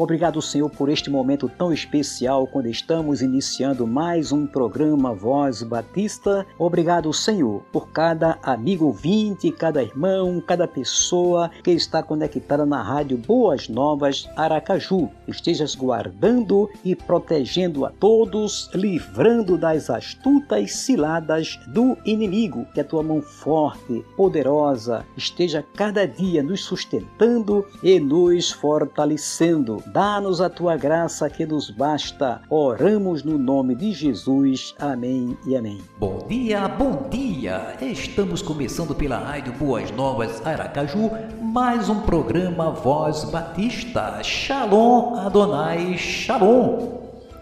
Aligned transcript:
Obrigado, 0.00 0.40
Senhor, 0.40 0.70
por 0.70 0.88
este 0.88 1.10
momento 1.10 1.48
tão 1.48 1.72
especial 1.72 2.46
quando 2.46 2.68
estamos 2.68 3.20
iniciando 3.20 3.84
mais 3.84 4.30
um 4.30 4.46
programa 4.46 5.12
Voz 5.12 5.64
Batista. 5.64 6.46
Obrigado, 6.56 7.12
Senhor, 7.12 7.64
por 7.72 7.88
cada 7.88 8.38
amigo 8.40 8.84
ouvinte, 8.84 9.50
cada 9.50 9.82
irmão, 9.82 10.40
cada 10.40 10.68
pessoa 10.68 11.50
que 11.64 11.72
está 11.72 12.00
conectada 12.00 12.64
na 12.64 12.80
rádio 12.80 13.18
Boas 13.18 13.68
Novas 13.68 14.30
Aracaju. 14.36 15.10
Estejas 15.26 15.74
guardando 15.74 16.70
e 16.84 16.94
protegendo 16.94 17.84
a 17.84 17.90
todos, 17.90 18.70
livrando 18.72 19.58
das 19.58 19.90
astutas 19.90 20.76
ciladas 20.76 21.58
do 21.66 21.98
inimigo. 22.04 22.64
Que 22.72 22.82
a 22.82 22.84
tua 22.84 23.02
mão 23.02 23.20
forte, 23.20 24.04
poderosa, 24.16 25.04
esteja 25.16 25.64
cada 25.74 26.06
dia 26.06 26.40
nos 26.40 26.62
sustentando 26.62 27.66
e 27.82 27.98
nos 27.98 28.52
fortalecendo 28.52 29.82
Dá-nos 29.92 30.42
a 30.42 30.50
tua 30.50 30.76
graça 30.76 31.30
que 31.30 31.46
nos 31.46 31.70
basta. 31.70 32.42
Oramos 32.50 33.22
no 33.22 33.38
nome 33.38 33.74
de 33.74 33.92
Jesus. 33.92 34.74
Amém 34.78 35.34
e 35.46 35.56
amém. 35.56 35.80
Bom 35.98 36.26
dia, 36.28 36.68
bom 36.68 37.08
dia. 37.08 37.74
Estamos 37.80 38.42
começando 38.42 38.94
pela 38.94 39.16
Rádio 39.16 39.54
Boas 39.54 39.90
Novas 39.90 40.46
Aracaju, 40.46 41.10
mais 41.40 41.88
um 41.88 42.02
programa 42.02 42.70
Voz 42.70 43.24
Batista. 43.24 44.22
Shalom 44.22 45.14
Adonai, 45.14 45.96
Shalom. 45.96 46.98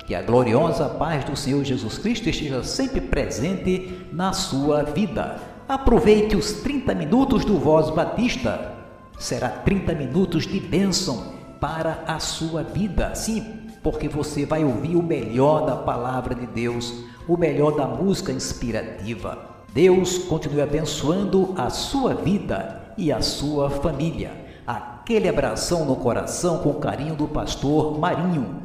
Que 0.07 0.15
a 0.15 0.23
gloriosa 0.23 0.89
paz 0.89 1.25
do 1.25 1.35
Senhor 1.35 1.65
Jesus 1.65 1.99
Cristo 1.99 2.29
esteja 2.29 2.63
sempre 2.63 3.01
presente 3.01 4.07
na 4.13 4.33
sua 4.33 4.85
vida. 4.85 5.41
Aproveite 5.69 6.37
os 6.37 6.53
30 6.53 6.95
minutos 6.95 7.45
do 7.45 7.59
Voz 7.59 7.91
Batista. 7.91 8.73
Será 9.19 9.49
30 9.49 9.95
minutos 9.95 10.47
de 10.47 10.61
bênção 10.61 11.36
para 11.61 12.05
a 12.07 12.19
sua 12.19 12.63
vida. 12.63 13.15
Sim, 13.15 13.69
porque 13.83 14.09
você 14.09 14.45
vai 14.45 14.65
ouvir 14.65 14.97
o 14.97 15.03
melhor 15.03 15.67
da 15.67 15.77
palavra 15.77 16.35
de 16.35 16.47
Deus, 16.47 16.93
o 17.29 17.37
melhor 17.37 17.77
da 17.77 17.87
música 17.87 18.33
inspirativa. 18.33 19.57
Deus 19.73 20.19
continue 20.19 20.63
abençoando 20.63 21.55
a 21.57 21.69
sua 21.69 22.15
vida 22.15 22.95
e 22.97 23.13
a 23.13 23.21
sua 23.21 23.69
família. 23.69 24.33
Aquele 24.67 25.29
abração 25.29 25.85
no 25.85 25.97
coração 25.97 26.59
com 26.59 26.75
carinho 26.75 27.15
do 27.15 27.29
pastor 27.29 27.99
Marinho. 27.99 28.63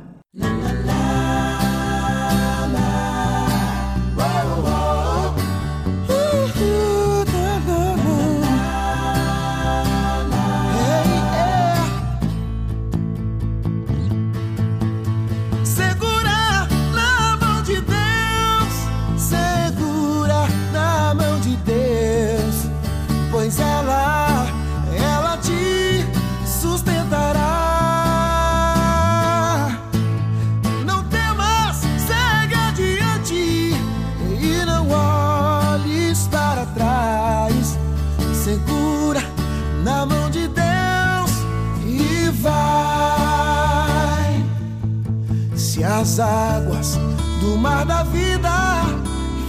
Águas 46.22 46.98
do 47.40 47.58
mar 47.58 47.84
da 47.86 48.04
vida 48.04 48.50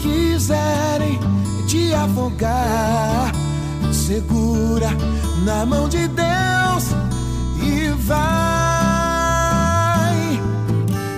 quiserem 0.01 1.21
te 1.69 1.95
afogar, 1.95 3.31
segura 3.93 4.91
na 5.45 5.65
mão 5.67 5.89
de 5.89 6.09
Deus 6.09 6.89
e 7.63 7.91
vai. 8.05 9.33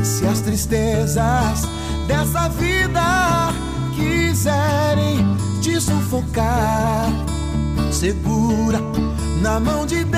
Se 0.02 0.26
as 0.26 0.40
tristezas 0.40 1.68
dessa 2.06 2.48
vida 2.48 3.54
quiserem 3.94 5.24
te 5.62 5.80
sufocar, 5.80 7.08
segura 7.90 8.80
na 9.40 9.58
mão 9.60 9.86
de 9.86 10.04
Deus 10.04 10.13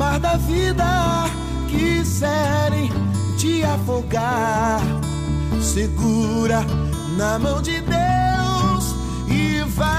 mar 0.00 0.18
da 0.18 0.36
vida 0.38 1.28
quiserem 1.68 2.90
te 3.36 3.62
afogar, 3.62 4.80
segura 5.60 6.64
na 7.18 7.38
mão 7.38 7.60
de 7.60 7.82
Deus 7.82 8.94
e 9.28 9.62
vai. 9.76 9.92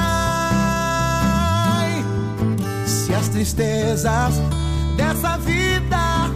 Se 2.87 3.13
as 3.13 3.27
tristezas 3.29 4.41
dessa 4.97 5.37
vida 5.37 6.31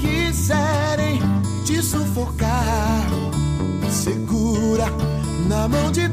quiserem 0.00 1.20
te 1.64 1.82
sufocar, 1.82 3.02
segura 3.90 4.86
na 5.48 5.66
mão 5.66 5.90
de 5.90 6.06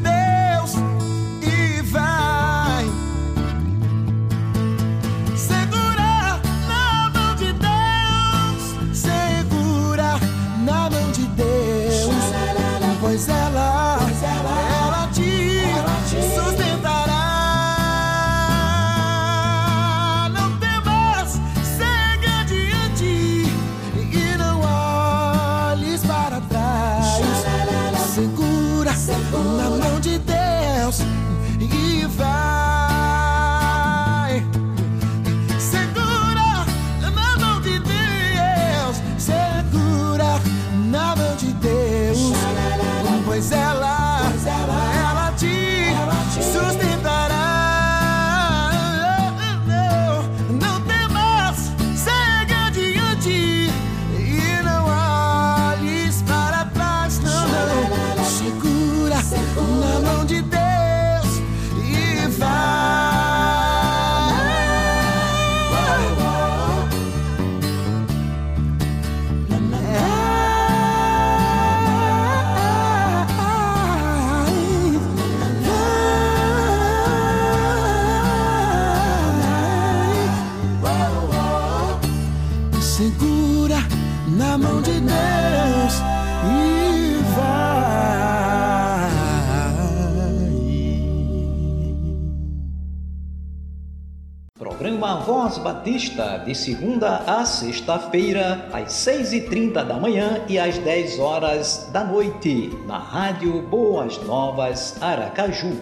Batista, 95.66 96.38
de 96.46 96.54
segunda 96.54 97.24
a 97.26 97.44
sexta-feira, 97.44 98.70
às 98.72 98.94
6h30 99.04 99.84
da 99.84 99.96
manhã 99.96 100.46
e 100.48 100.60
às 100.60 100.78
10 100.78 101.18
horas 101.18 101.90
da 101.92 102.04
noite, 102.04 102.70
na 102.86 103.00
Rádio 103.00 103.64
Boas 103.64 104.16
Novas 104.20 105.02
Aracaju. 105.02 105.82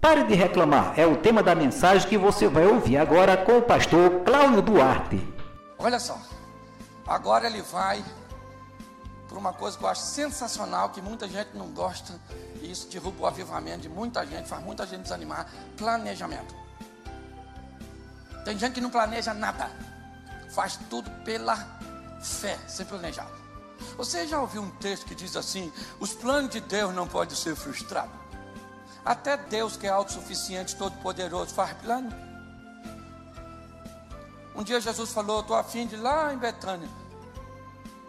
Pare 0.00 0.24
de 0.24 0.34
reclamar 0.34 0.94
é 0.98 1.06
o 1.06 1.18
tema 1.18 1.42
da 1.42 1.54
mensagem 1.54 2.08
que 2.08 2.16
você 2.16 2.48
vai 2.48 2.64
ouvir 2.64 2.96
agora 2.96 3.36
com 3.36 3.58
o 3.58 3.62
pastor 3.62 4.22
Cláudio 4.24 4.62
Duarte. 4.62 5.28
Olha 5.78 6.00
só, 6.00 6.18
agora 7.06 7.48
ele 7.48 7.60
vai 7.60 8.02
por 9.28 9.36
uma 9.36 9.52
coisa 9.52 9.76
que 9.76 9.84
eu 9.84 9.88
acho 9.90 10.00
sensacional, 10.00 10.88
que 10.88 11.02
muita 11.02 11.28
gente 11.28 11.50
não 11.52 11.68
gosta, 11.68 12.18
e 12.62 12.70
isso 12.70 12.88
derruba 12.88 13.24
o 13.24 13.26
avivamento 13.26 13.80
de 13.80 13.90
muita 13.90 14.24
gente, 14.24 14.48
faz 14.48 14.64
muita 14.64 14.86
gente 14.86 15.02
desanimar: 15.02 15.52
planejamento. 15.76 16.67
Tem 18.48 18.58
gente 18.58 18.72
que 18.72 18.80
não 18.80 18.88
planeja 18.88 19.34
nada, 19.34 19.70
faz 20.48 20.78
tudo 20.88 21.10
pela 21.22 21.54
fé, 22.18 22.58
sem 22.66 22.86
planejar. 22.86 23.28
Você 23.98 24.26
já 24.26 24.40
ouviu 24.40 24.62
um 24.62 24.70
texto 24.70 25.04
que 25.04 25.14
diz 25.14 25.36
assim: 25.36 25.70
os 26.00 26.14
planos 26.14 26.48
de 26.48 26.60
Deus 26.60 26.94
não 26.94 27.06
podem 27.06 27.36
ser 27.36 27.54
frustrados? 27.54 28.10
Até 29.04 29.36
Deus, 29.36 29.76
que 29.76 29.86
é 29.86 29.90
autossuficiente, 29.90 30.76
todo-poderoso, 30.76 31.54
faz 31.54 31.74
plano. 31.74 32.10
Um 34.56 34.62
dia 34.62 34.80
Jesus 34.80 35.12
falou: 35.12 35.40
Estou 35.40 35.54
afim 35.54 35.86
de 35.86 35.96
ir 35.96 35.98
lá 35.98 36.32
em 36.32 36.38
Betânia. 36.38 36.88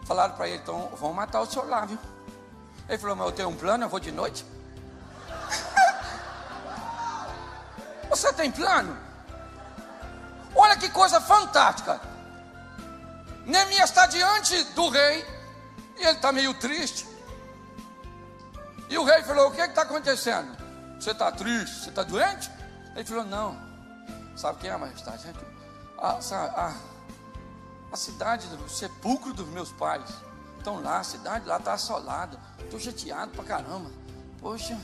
Falaram 0.06 0.36
para 0.36 0.48
ele: 0.48 0.62
Então, 0.62 0.88
vão 0.98 1.12
matar 1.12 1.42
o 1.42 1.46
senhor 1.46 1.68
lá, 1.68 1.84
viu? 1.84 1.98
Ele 2.88 2.96
falou: 2.96 3.14
Mas 3.14 3.26
eu 3.26 3.32
tenho 3.32 3.50
um 3.50 3.56
plano, 3.56 3.84
eu 3.84 3.90
vou 3.90 4.00
de 4.00 4.10
noite. 4.10 4.42
Você 8.08 8.32
tem 8.32 8.50
plano? 8.50 9.09
Olha 10.54 10.76
que 10.76 10.88
coisa 10.88 11.20
fantástica. 11.20 12.00
Neemias 13.46 13.90
está 13.90 14.06
diante 14.06 14.62
do 14.74 14.88
rei 14.88 15.26
e 15.96 16.02
ele 16.02 16.10
está 16.10 16.32
meio 16.32 16.54
triste. 16.54 17.06
E 18.88 18.98
o 18.98 19.04
rei 19.04 19.22
falou: 19.22 19.48
O 19.48 19.52
que 19.52 19.60
está 19.60 19.82
acontecendo? 19.82 20.56
Você 20.98 21.12
está 21.12 21.30
triste? 21.30 21.84
Você 21.84 21.88
está 21.90 22.02
doente? 22.02 22.50
Ele 22.94 23.04
falou: 23.04 23.24
Não. 23.24 23.70
Sabe 24.36 24.58
quem 24.58 24.70
é, 24.70 24.76
majestade? 24.76 25.34
A, 25.98 26.18
a, 26.32 26.74
a 27.92 27.96
cidade 27.96 28.46
do 28.48 28.68
sepulcro 28.68 29.32
dos 29.32 29.46
meus 29.48 29.70
pais. 29.72 30.10
Estão 30.58 30.82
lá, 30.82 30.98
a 30.98 31.04
cidade 31.04 31.46
lá 31.46 31.56
está 31.56 31.72
assolada. 31.72 32.38
Estou 32.58 32.78
chateado 32.78 33.30
pra 33.32 33.44
caramba. 33.44 33.90
Poxa, 34.40 34.78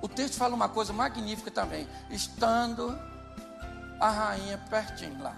o 0.00 0.08
texto 0.08 0.36
fala 0.36 0.54
uma 0.54 0.68
coisa 0.68 0.92
magnífica 0.92 1.50
também. 1.50 1.88
Estando 2.10 2.98
a 4.00 4.10
rainha 4.10 4.58
pertinho 4.70 5.22
lá. 5.22 5.34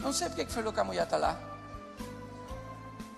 Não 0.00 0.12
sei 0.12 0.28
porque 0.28 0.44
que 0.44 0.52
falou 0.52 0.72
que 0.72 0.80
a 0.80 0.84
mulher 0.84 1.04
está 1.04 1.16
lá. 1.16 1.38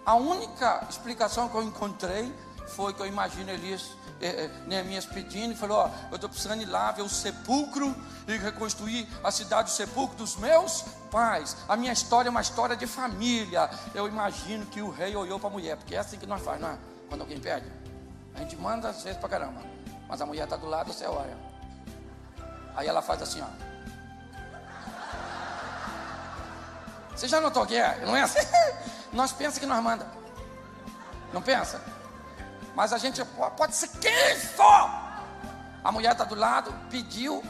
A 0.05 0.15
única 0.15 0.85
explicação 0.91 1.49
que 1.49 1.55
eu 1.55 1.63
encontrei 1.63 2.35
foi 2.67 2.93
que 2.93 3.01
eu 3.01 3.07
imagino 3.07 3.51
Elias 3.51 3.93
é, 4.21 4.45
é, 4.45 4.51
Neemias 4.67 5.05
pedindo 5.05 5.53
e 5.53 5.57
falou: 5.57 5.79
Ó, 5.79 5.91
eu 6.11 6.17
estou 6.17 6.29
precisando 6.29 6.63
ir 6.63 6.67
lá 6.67 6.91
ver 6.93 7.03
o 7.03 7.09
sepulcro 7.09 7.95
e 8.27 8.37
reconstruir 8.37 9.09
a 9.23 9.31
cidade 9.31 9.71
do 9.71 9.75
sepulcro 9.75 10.17
dos 10.17 10.37
meus 10.37 10.83
pais. 11.11 11.57
A 11.69 11.77
minha 11.77 11.93
história 11.93 12.29
é 12.29 12.31
uma 12.31 12.41
história 12.41 12.77
de 12.77 12.87
família. 12.87 13.71
Eu 13.95 14.09
imagino 14.09 14.67
que 14.67 14.81
o 14.81 14.91
rei 14.91 15.15
olhou 15.15 15.39
para 15.39 15.49
a 15.49 15.53
mulher, 15.53 15.77
porque 15.77 15.95
é 15.95 15.99
assim 15.99 16.19
que 16.19 16.27
nós 16.27 16.43
faz, 16.43 16.61
não 16.61 16.69
é? 16.69 16.79
Quando 17.09 17.23
alguém 17.23 17.39
pede, 17.39 17.67
a 18.35 18.39
gente 18.39 18.57
manda 18.57 18.89
às 18.89 19.03
vezes 19.03 19.19
para 19.19 19.29
caramba, 19.29 19.61
mas 20.09 20.21
a 20.21 20.27
mulher 20.27 20.45
está 20.45 20.57
do 20.57 20.67
lado, 20.67 20.93
você 20.93 21.05
olha. 21.05 21.37
Aí 22.75 22.87
ela 22.87 23.03
faz 23.03 23.23
assim, 23.23 23.41
ó. 23.41 23.72
Você 27.15 27.29
já 27.29 27.41
notou 27.41 27.67
que 27.67 27.77
é? 27.77 28.01
Não 28.05 28.17
é 28.17 28.23
assim? 28.23 28.41
Nós 29.13 29.33
pensa 29.33 29.61
que 29.61 29.67
nós 29.67 29.83
manda. 29.83 30.07
Não 31.33 31.43
pensa? 31.43 31.83
Mas 32.75 32.93
a 32.93 32.99
gente 32.99 33.23
pode 33.57 33.75
ser 33.75 33.89
quem 34.01 34.37
for. 34.39 34.91
A 35.85 35.93
mulher 35.93 36.13
está 36.13 36.25
do 36.25 36.35
lado, 36.35 36.73
pediu. 36.91 37.45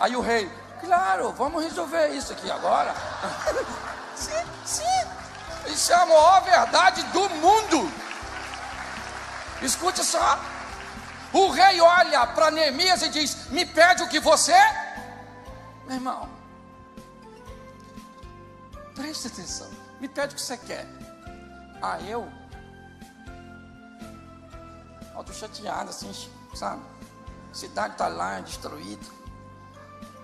Aí 0.00 0.16
o 0.16 0.20
rei, 0.20 0.50
claro, 0.80 1.32
vamos 1.32 1.62
resolver 1.62 2.08
isso 2.08 2.32
aqui 2.32 2.50
agora. 2.50 2.94
sim, 4.16 4.32
sim. 4.64 4.82
Isso 5.66 5.92
é 5.92 5.96
a 5.96 6.06
maior 6.06 6.42
verdade 6.42 7.02
do 7.04 7.28
mundo. 7.30 7.92
Escute 9.62 10.02
só. 10.02 10.38
O 11.34 11.50
rei 11.50 11.80
olha 11.80 12.24
para 12.28 12.52
Neemias 12.52 13.02
e 13.02 13.08
diz: 13.08 13.48
Me 13.50 13.66
pede 13.66 14.04
o 14.04 14.08
que 14.08 14.20
você. 14.20 14.54
Meu 15.84 15.96
irmão, 15.96 16.28
preste 18.94 19.26
atenção. 19.26 19.68
Me 20.00 20.08
pede 20.08 20.32
o 20.32 20.36
que 20.36 20.40
você 20.40 20.56
quer. 20.56 20.86
Ah, 21.82 22.00
eu? 22.02 22.30
Eu 25.16 25.24
tô 25.24 25.32
chateado, 25.32 25.90
assim, 25.90 26.12
sabe? 26.54 26.82
A 27.50 27.54
cidade 27.54 27.94
está 27.94 28.06
lá, 28.06 28.38
destruída. 28.40 29.04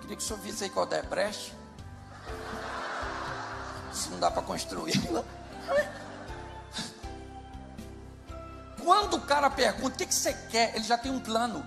Queria 0.01 0.17
que 0.17 0.23
o 0.23 0.27
senhor 0.27 0.41
visse 0.41 0.65
aí 0.65 0.71
qual 0.71 0.89
é 0.93 1.03
brecha. 1.03 1.53
Se 3.93 4.11
não 4.11 4.21
dá 4.21 4.31
para 4.31 4.43
construí-la. 4.43 5.25
Quando 9.01 9.15
o 9.15 9.21
cara 9.23 9.49
pergunta 9.49 9.95
o 9.95 9.99
que, 9.99 10.05
que 10.05 10.15
você 10.15 10.35
quer, 10.51 10.77
ele 10.77 10.85
já 10.85 10.99
tem 10.99 11.11
um 11.11 11.19
plano. 11.19 11.67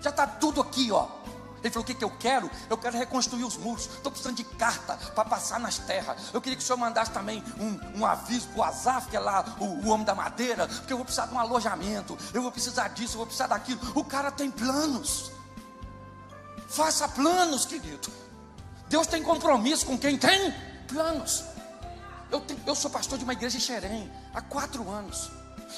Já 0.00 0.08
está 0.08 0.26
tudo 0.26 0.62
aqui, 0.62 0.90
ó. 0.90 1.06
Ele 1.62 1.70
falou: 1.70 1.82
O 1.82 1.86
que, 1.86 1.94
que 1.94 2.02
eu 2.02 2.10
quero? 2.10 2.50
Eu 2.70 2.78
quero 2.78 2.96
reconstruir 2.96 3.44
os 3.44 3.58
muros. 3.58 3.84
Estou 3.84 4.10
precisando 4.10 4.36
de 4.36 4.44
carta 4.44 4.96
para 5.14 5.26
passar 5.26 5.60
nas 5.60 5.76
terras. 5.76 6.32
Eu 6.32 6.40
queria 6.40 6.56
que 6.56 6.64
o 6.64 6.66
senhor 6.66 6.78
mandasse 6.78 7.10
também 7.10 7.44
um, 7.60 8.00
um 8.00 8.06
aviso 8.06 8.48
para 8.48 8.60
o 8.60 8.64
Azaf, 8.64 9.08
que 9.08 9.16
é 9.16 9.20
lá 9.20 9.44
o, 9.60 9.64
o 9.64 9.88
homem 9.88 10.06
da 10.06 10.14
madeira, 10.14 10.66
porque 10.66 10.90
eu 10.90 10.96
vou 10.96 11.04
precisar 11.04 11.26
de 11.26 11.34
um 11.34 11.38
alojamento. 11.38 12.16
Eu 12.32 12.40
vou 12.40 12.50
precisar 12.50 12.88
disso, 12.88 13.12
eu 13.12 13.18
vou 13.18 13.26
precisar 13.26 13.48
daquilo. 13.48 13.80
O 13.94 14.02
cara 14.02 14.30
tem 14.30 14.50
planos. 14.50 15.30
Faça 16.66 17.06
planos, 17.08 17.66
querido. 17.66 18.10
Deus 18.88 19.06
tem 19.06 19.22
compromisso 19.22 19.84
com 19.84 19.98
quem 19.98 20.16
tem 20.16 20.54
planos. 20.86 21.44
Eu, 22.30 22.40
tenho, 22.40 22.58
eu 22.66 22.74
sou 22.74 22.90
pastor 22.90 23.18
de 23.18 23.24
uma 23.24 23.34
igreja 23.34 23.58
em 23.58 23.60
Xerém 23.60 24.10
há 24.32 24.40
quatro 24.40 24.88
anos. 24.88 25.30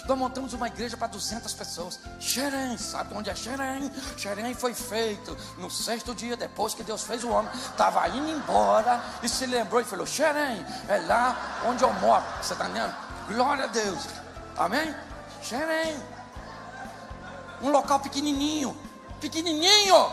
Nós 0.07 0.19
montamos 0.19 0.53
uma 0.53 0.69
igreja 0.69 0.97
para 0.97 1.09
200 1.09 1.53
pessoas. 1.53 1.99
Xerém, 2.19 2.79
sabe 2.79 3.15
onde 3.15 3.29
é 3.29 3.35
Xerém? 3.35 3.91
Xerém 4.17 4.55
foi 4.55 4.73
feito 4.73 5.37
no 5.59 5.71
sexto 5.71 6.15
dia 6.15 6.37
depois 6.37 6.75
que 6.75 6.83
Deus 6.83 7.03
fez 7.03 7.25
o 7.25 7.31
homem. 7.31 7.53
Estava 7.55 8.09
indo 8.09 8.31
embora 8.31 9.03
e 9.23 9.29
se 9.29 9.47
lembrou 9.47 9.81
e 9.81 9.85
falou: 9.85 10.07
Xerém, 10.07 10.65
é 10.89 10.99
lá 10.99 11.63
onde 11.67 11.83
eu 11.83 11.93
moro. 11.95 12.25
Você 12.41 12.53
está 12.53 12.67
entendendo? 12.67 12.95
Glória 13.29 13.65
a 13.65 13.67
Deus. 13.67 14.07
Amém? 14.57 14.95
Xerém. 15.43 16.01
Um 17.61 17.71
local 17.71 18.01
pequenininho. 18.01 18.77
Pequenininho. 19.21 20.13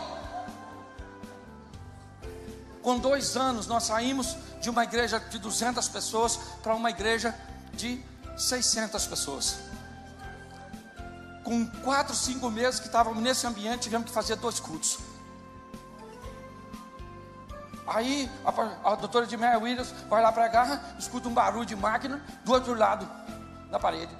Com 2.82 2.98
dois 2.98 3.36
anos, 3.36 3.66
nós 3.66 3.84
saímos 3.84 4.36
de 4.60 4.70
uma 4.70 4.82
igreja 4.82 5.20
de 5.20 5.38
200 5.38 5.88
pessoas 5.88 6.36
para 6.62 6.74
uma 6.74 6.90
igreja 6.90 7.34
de 7.74 8.02
600 8.36 9.06
pessoas 9.06 9.67
com 11.48 11.66
quatro, 11.80 12.14
cinco 12.14 12.50
meses 12.50 12.78
que 12.78 12.88
estávamos 12.88 13.22
nesse 13.22 13.46
ambiente, 13.46 13.84
tivemos 13.84 14.06
que 14.06 14.12
fazer 14.12 14.36
dois 14.36 14.60
cultos. 14.60 14.98
Aí 17.86 18.30
a, 18.44 18.92
a 18.92 18.94
doutora 18.96 19.26
de 19.26 19.34
Mary 19.34 19.56
Williams 19.56 19.94
vai 20.10 20.20
lá 20.20 20.30
pregar, 20.30 20.94
escuta 20.98 21.26
um 21.26 21.32
barulho 21.32 21.64
de 21.64 21.74
máquina 21.74 22.22
do 22.44 22.52
outro 22.52 22.74
lado 22.74 23.08
da 23.70 23.78
parede. 23.78 24.14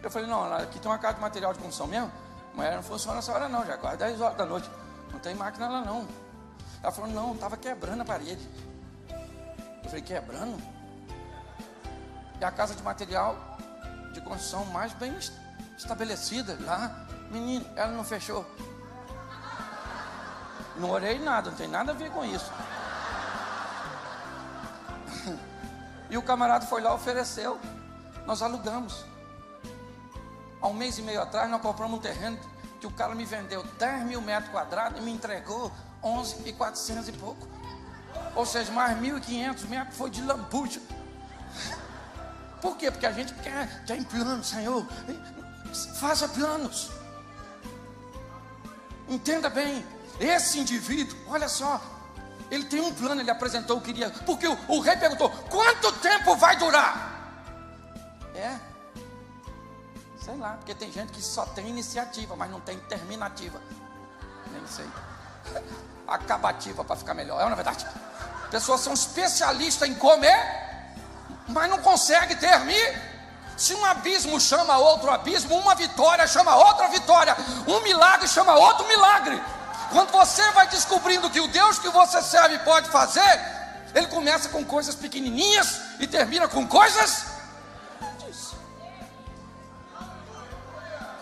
Eu 0.00 0.08
falei, 0.08 0.28
não, 0.28 0.54
aqui 0.54 0.78
tem 0.78 0.88
uma 0.88 0.98
casa 0.98 1.14
de 1.14 1.20
material 1.20 1.52
de 1.52 1.58
construção 1.58 1.88
mesmo, 1.88 2.12
mas 2.54 2.72
não 2.72 2.82
funciona 2.84 3.18
essa 3.18 3.32
hora 3.32 3.48
não, 3.48 3.66
já 3.66 3.74
é 3.74 3.76
quase 3.76 3.96
10 3.96 4.20
horas 4.20 4.36
da 4.36 4.46
noite. 4.46 4.70
Não 5.10 5.18
tem 5.18 5.34
máquina 5.34 5.68
lá 5.68 5.80
não. 5.80 6.06
Ela 6.80 6.92
falou, 6.92 7.10
não, 7.10 7.34
estava 7.34 7.56
quebrando 7.56 8.02
a 8.02 8.04
parede. 8.04 8.48
Eu 9.82 9.90
falei, 9.90 10.02
quebrando? 10.02 10.62
É 12.40 12.44
a 12.44 12.52
casa 12.52 12.76
de 12.76 12.84
material 12.84 13.36
de 14.14 14.20
construção 14.20 14.64
mais 14.66 14.92
bem 14.92 15.18
estabelecida 15.78 16.58
lá. 16.60 17.06
Menino, 17.30 17.64
ela 17.76 17.92
não 17.92 18.04
fechou. 18.04 18.44
Não 20.76 20.90
orei 20.90 21.18
nada, 21.18 21.50
não 21.50 21.56
tem 21.56 21.68
nada 21.68 21.92
a 21.92 21.94
ver 21.94 22.10
com 22.10 22.24
isso. 22.24 22.50
E 26.10 26.16
o 26.16 26.22
camarada 26.22 26.64
foi 26.64 26.80
lá, 26.80 26.94
ofereceu. 26.94 27.60
Nós 28.24 28.40
alugamos. 28.40 29.04
Há 30.58 30.66
um 30.66 30.72
mês 30.72 30.96
e 30.96 31.02
meio 31.02 31.20
atrás, 31.20 31.50
nós 31.50 31.60
compramos 31.60 31.98
um 31.98 32.00
terreno 32.00 32.38
que 32.80 32.86
o 32.86 32.90
cara 32.90 33.14
me 33.14 33.26
vendeu 33.26 33.62
10 33.78 34.04
mil 34.04 34.22
metros 34.22 34.50
quadrados 34.50 34.98
e 34.98 35.02
me 35.02 35.12
entregou 35.12 35.70
11 36.02 36.48
e 36.48 36.52
400 36.54 37.08
e 37.08 37.12
pouco. 37.12 37.46
Ou 38.34 38.46
seja, 38.46 38.72
mais 38.72 38.98
1.500 38.98 39.68
metros 39.68 39.98
foi 39.98 40.08
de 40.08 40.22
lambuja. 40.22 40.80
Por 42.62 42.78
quê? 42.78 42.90
Porque 42.90 43.04
a 43.04 43.12
gente 43.12 43.34
quer, 43.34 43.84
tem 43.84 44.02
plano, 44.02 44.42
Senhor. 44.42 44.86
Faça 45.98 46.28
planos. 46.28 46.90
Entenda 49.08 49.48
bem, 49.48 49.84
esse 50.20 50.58
indivíduo, 50.58 51.16
olha 51.28 51.48
só, 51.48 51.80
ele 52.50 52.64
tem 52.64 52.80
um 52.80 52.92
plano, 52.92 53.20
ele 53.20 53.30
apresentou 53.30 53.78
o 53.78 53.80
que 53.80 53.92
queria. 53.92 54.10
Porque 54.10 54.46
o, 54.46 54.58
o 54.68 54.80
rei 54.80 54.96
perguntou: 54.96 55.30
quanto 55.50 55.92
tempo 55.92 56.36
vai 56.36 56.56
durar? 56.56 57.16
É, 58.34 58.58
sei 60.20 60.36
lá, 60.36 60.50
porque 60.52 60.74
tem 60.74 60.92
gente 60.92 61.12
que 61.12 61.22
só 61.22 61.44
tem 61.46 61.68
iniciativa, 61.68 62.36
mas 62.36 62.50
não 62.50 62.60
tem 62.60 62.78
terminativa. 62.80 63.60
Nem 64.52 64.66
sei. 64.66 64.86
Acabativa 66.06 66.84
para 66.84 66.96
ficar 66.96 67.14
melhor, 67.14 67.40
é 67.40 67.44
uma 67.44 67.56
verdade. 67.56 67.86
Pessoas 68.50 68.80
são 68.80 68.94
especialistas 68.94 69.88
em 69.88 69.94
comer, 69.94 70.38
mas 71.48 71.70
não 71.70 71.78
conseguem 71.78 72.36
terminar. 72.36 73.17
Se 73.58 73.74
um 73.74 73.84
abismo 73.84 74.40
chama 74.40 74.78
outro 74.78 75.10
abismo, 75.10 75.56
uma 75.56 75.74
vitória 75.74 76.26
chama 76.26 76.54
outra 76.54 76.88
vitória, 76.88 77.36
um 77.66 77.80
milagre 77.80 78.28
chama 78.28 78.54
outro 78.54 78.86
milagre. 78.86 79.42
Quando 79.90 80.12
você 80.12 80.48
vai 80.52 80.68
descobrindo 80.68 81.28
que 81.28 81.40
o 81.40 81.48
Deus 81.48 81.78
que 81.78 81.88
você 81.88 82.22
serve 82.22 82.58
pode 82.60 82.88
fazer, 82.88 83.40
ele 83.94 84.06
começa 84.06 84.48
com 84.48 84.64
coisas 84.64 84.94
pequenininhas 84.94 85.80
e 85.98 86.06
termina 86.06 86.46
com 86.46 86.66
coisas 86.68 87.24
grandes. 88.00 88.54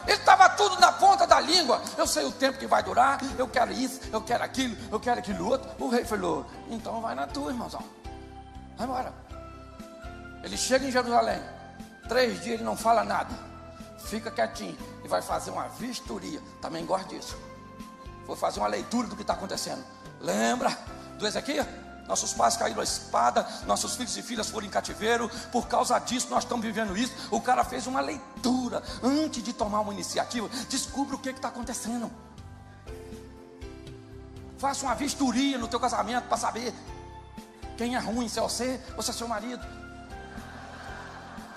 Ele 0.07 0.17
estava 0.17 0.49
tudo 0.51 0.79
na 0.79 0.93
ponta 0.93 1.27
da 1.27 1.41
língua. 1.41 1.83
Eu 1.97 2.07
sei 2.07 2.25
o 2.25 2.33
tempo 2.33 2.59
que 2.59 2.67
vai 2.67 2.83
durar. 2.83 3.19
Eu 3.39 3.49
quero 3.49 3.73
isso, 3.73 4.01
eu 4.13 4.21
quero 4.21 4.45
aquilo, 4.45 4.77
eu 4.91 5.01
quero 5.01 5.19
aquilo 5.19 5.49
outro. 5.49 5.71
O 5.79 5.89
rei 5.89 6.05
falou: 6.05 6.47
então 6.69 7.01
vai 7.01 7.15
na 7.15 7.27
tua, 7.27 7.51
irmãozão. 7.51 7.83
Vai 8.77 8.87
embora. 8.87 9.13
Ele 10.43 10.57
chega 10.57 10.87
em 10.87 10.93
Jerusalém. 10.93 11.56
Três 12.09 12.43
dias 12.43 12.55
ele 12.55 12.65
não 12.65 12.77
fala 12.77 13.05
nada. 13.05 13.35
Fica 13.99 14.31
quietinho 14.31 14.77
e 15.05 15.09
vai 15.09 15.21
fazer 15.21 15.51
uma 15.51 15.69
vistoria. 15.69 16.41
Também 16.61 16.87
gosto 16.87 17.09
disso. 17.09 17.37
Vou 18.27 18.37
fazer 18.37 18.61
uma 18.61 18.69
leitura 18.69 19.09
do 19.09 19.17
que 19.17 19.23
está 19.23 19.35
acontecendo. 19.35 19.85
Lembra 20.21 20.71
do 21.19 21.27
Ezequiel? 21.27 21.67
Nossos 22.07 22.33
pais 22.33 22.57
caíram 22.57 22.81
a 22.81 22.85
espada, 22.85 23.47
nossos 23.67 23.97
filhos 23.97 24.17
e 24.17 24.23
filhas 24.23 24.49
foram 24.49 24.67
em 24.67 24.71
cativeiro, 24.71 25.29
por 25.51 25.67
causa 25.67 25.99
disso 25.99 26.29
nós 26.31 26.45
estamos 26.45 26.65
vivendo 26.65 26.97
isso. 26.97 27.13
O 27.33 27.41
cara 27.41 27.65
fez 27.65 27.87
uma 27.87 28.01
leitura 28.01 28.81
antes 29.03 29.43
de 29.43 29.53
tomar 29.53 29.81
uma 29.81 29.93
iniciativa. 29.93 30.49
Descubra 30.69 31.17
o 31.17 31.19
que 31.19 31.31
está 31.31 31.49
acontecendo. 31.49 32.11
Faça 34.59 34.87
uma 34.87 34.95
vistoria 34.95 35.59
no 35.59 35.69
teu 35.69 35.81
casamento 35.81 36.29
para 36.29 36.37
saber 36.37 36.73
quem 37.77 37.95
é 37.95 37.99
ruim, 37.99 38.29
se 38.29 38.39
é 38.39 38.43
você 38.43 38.81
ou 38.97 39.03
se 39.03 39.11
é 39.11 39.13
seu 39.13 39.29
marido. 39.29 39.67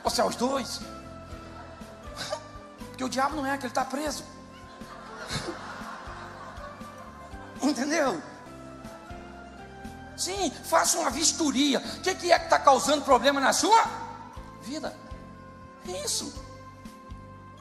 Se 0.07 0.21
é 0.21 0.25
os 0.25 0.35
dois. 0.35 0.81
Porque 2.89 3.03
o 3.03 3.09
diabo 3.09 3.35
não 3.35 3.45
é 3.45 3.57
que 3.57 3.65
ele 3.65 3.71
está 3.71 3.85
preso. 3.85 4.23
Entendeu? 7.61 8.21
Sim, 10.17 10.51
faça 10.51 10.99
uma 10.99 11.09
vistoria. 11.09 11.79
O 11.79 12.01
que, 12.01 12.09
é 12.09 12.15
que 12.15 12.27
está 12.27 12.59
causando 12.59 13.03
problema 13.03 13.39
na 13.39 13.53
sua 13.53 13.85
vida? 14.61 14.93
Isso. 16.03 16.33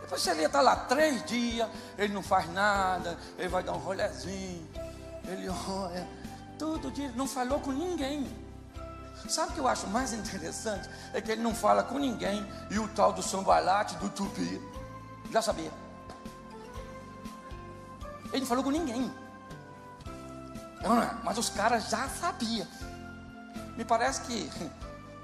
Depois 0.00 0.22
você 0.22 0.32
está 0.32 0.60
lá 0.60 0.74
três 0.74 1.24
dias, 1.24 1.68
ele 1.96 2.14
não 2.14 2.22
faz 2.22 2.50
nada, 2.52 3.18
ele 3.36 3.48
vai 3.48 3.62
dar 3.62 3.74
um 3.74 3.78
rolezinho, 3.78 4.66
ele 5.26 5.48
olha, 5.48 6.08
todo 6.58 6.90
dia, 6.90 7.12
não 7.14 7.28
falou 7.28 7.60
com 7.60 7.70
ninguém. 7.72 8.26
Sabe 9.28 9.50
o 9.50 9.54
que 9.54 9.60
eu 9.60 9.68
acho 9.68 9.86
mais 9.88 10.12
interessante? 10.12 10.88
É 11.12 11.20
que 11.20 11.32
ele 11.32 11.42
não 11.42 11.54
fala 11.54 11.82
com 11.82 11.98
ninguém 11.98 12.46
e 12.70 12.78
o 12.78 12.88
tal 12.88 13.12
do 13.12 13.22
sambalate, 13.22 13.96
do 13.96 14.08
tupi, 14.08 14.60
já 15.30 15.40
sabia. 15.42 15.72
Ele 18.32 18.40
não 18.40 18.46
falou 18.46 18.64
com 18.64 18.70
ninguém. 18.70 19.12
É? 20.80 21.24
Mas 21.24 21.38
os 21.38 21.48
caras 21.48 21.88
já 21.88 22.08
sabiam. 22.08 22.66
Me 23.76 23.84
parece 23.84 24.22
que 24.22 24.50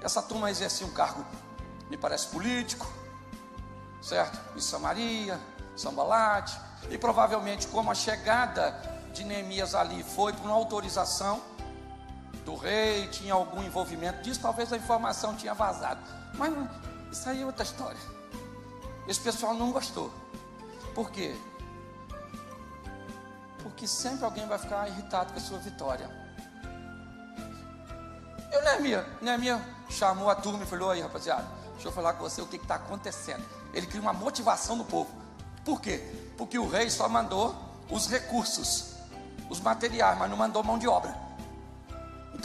essa 0.01 0.21
turma 0.21 0.49
exercia 0.49 0.85
um 0.85 0.91
cargo, 0.91 1.25
me 1.89 1.97
parece 1.97 2.27
político, 2.27 2.91
certo? 4.01 4.39
Em 4.55 4.61
Samaria, 4.61 5.39
Sambalate, 5.75 6.57
e 6.89 6.97
provavelmente 6.97 7.67
como 7.67 7.91
a 7.91 7.95
chegada 7.95 8.79
de 9.13 9.23
Neemias 9.23 9.73
ali 9.73 10.03
foi 10.03 10.33
por 10.33 10.45
uma 10.45 10.55
autorização 10.55 11.41
do 12.45 12.55
rei, 12.55 13.07
tinha 13.07 13.33
algum 13.33 13.63
envolvimento 13.63 14.21
disso, 14.21 14.39
talvez 14.39 14.71
a 14.71 14.77
informação 14.77 15.35
tinha 15.35 15.53
vazado. 15.53 15.99
Mas 16.35 16.53
isso 17.11 17.27
aí 17.27 17.41
é 17.41 17.45
outra 17.45 17.63
história. 17.63 17.99
Esse 19.07 19.19
pessoal 19.19 19.53
não 19.53 19.71
gostou. 19.71 20.11
Por 20.93 21.11
quê? 21.11 21.35
porque 23.65 23.87
sempre 23.87 24.23
alguém 24.23 24.45
vai 24.45 24.59
ficar 24.59 24.87
irritado 24.87 25.33
com 25.33 25.39
a 25.39 25.41
sua 25.41 25.57
vitória. 25.57 26.07
E 28.51 28.57
o 28.57 28.61
Neemia, 28.61 29.05
Neemia 29.19 29.59
chamou 29.89 30.29
a 30.29 30.35
turma 30.35 30.63
e 30.63 30.67
falou: 30.67 30.91
aí, 30.91 31.01
rapaziada, 31.01 31.45
deixa 31.73 31.87
eu 31.87 31.91
falar 31.91 32.13
com 32.13 32.23
você 32.23 32.41
o 32.41 32.45
que 32.45 32.57
está 32.57 32.75
acontecendo. 32.75 33.43
Ele 33.73 33.87
cria 33.87 33.99
uma 33.99 34.13
motivação 34.13 34.75
no 34.75 34.85
povo. 34.85 35.09
Por 35.65 35.81
quê? 35.81 35.97
Porque 36.37 36.59
o 36.59 36.69
rei 36.69 36.91
só 36.91 37.09
mandou 37.09 37.55
os 37.89 38.07
recursos, 38.07 38.93
os 39.49 39.59
materiais, 39.59 40.17
mas 40.17 40.29
não 40.29 40.37
mandou 40.37 40.63
mão 40.63 40.77
de 40.77 40.87
obra. 40.87 41.24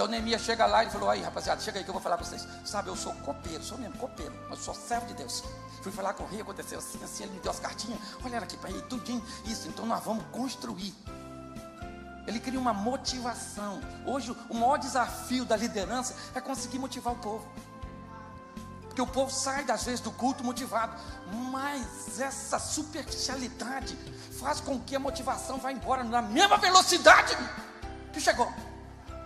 Então 0.01 0.09
Neemias 0.09 0.41
chega 0.41 0.65
lá 0.65 0.83
e 0.83 0.89
falou: 0.89 1.11
aí, 1.11 1.21
rapaziada, 1.21 1.61
chega 1.61 1.79
aí 1.79 1.85
que 1.85 1.91
eu 1.91 1.93
vou 1.93 2.01
falar 2.01 2.17
para 2.17 2.25
vocês. 2.25 2.49
Sabe, 2.65 2.89
eu 2.89 2.97
sou 2.97 3.13
copeiro, 3.17 3.63
sou 3.63 3.77
mesmo 3.77 3.99
copeiro, 3.99 4.33
mas 4.49 4.61
sou 4.61 4.73
servo 4.73 5.05
de 5.05 5.13
Deus. 5.13 5.45
Fui 5.83 5.93
falar 5.93 6.15
com 6.15 6.25
o 6.25 6.27
rei, 6.27 6.41
aconteceu 6.41 6.79
assim, 6.79 6.99
assim, 7.05 7.25
ele 7.25 7.35
me 7.35 7.41
deu 7.41 7.51
as 7.51 7.61
cartinhas. 7.61 8.01
Olha 8.25 8.39
aqui 8.39 8.57
para 8.57 8.71
ele, 8.71 8.81
tudinho, 8.81 9.23
isso. 9.45 9.69
Então 9.69 9.85
nós 9.85 10.03
vamos 10.03 10.25
construir. 10.33 10.95
Ele 12.27 12.41
cria 12.41 12.59
uma 12.59 12.73
motivação. 12.73 13.79
Hoje, 14.07 14.35
o 14.49 14.55
maior 14.55 14.79
desafio 14.79 15.45
da 15.45 15.55
liderança 15.55 16.17
é 16.35 16.41
conseguir 16.41 16.79
motivar 16.79 17.13
o 17.13 17.17
povo. 17.17 17.47
Porque 18.85 19.03
o 19.03 19.07
povo 19.07 19.31
sai, 19.31 19.71
às 19.71 19.85
vezes, 19.85 20.01
do 20.01 20.11
culto 20.13 20.43
motivado. 20.43 20.97
Mas 21.53 22.19
essa 22.19 22.59
superficialidade 22.59 23.99
faz 24.41 24.61
com 24.61 24.81
que 24.81 24.97
a 24.97 24.99
motivação 24.99 25.59
vá 25.59 25.71
embora 25.71 26.03
na 26.03 26.23
mesma 26.23 26.57
velocidade 26.57 27.37
que 28.15 28.21
chegou. 28.21 28.51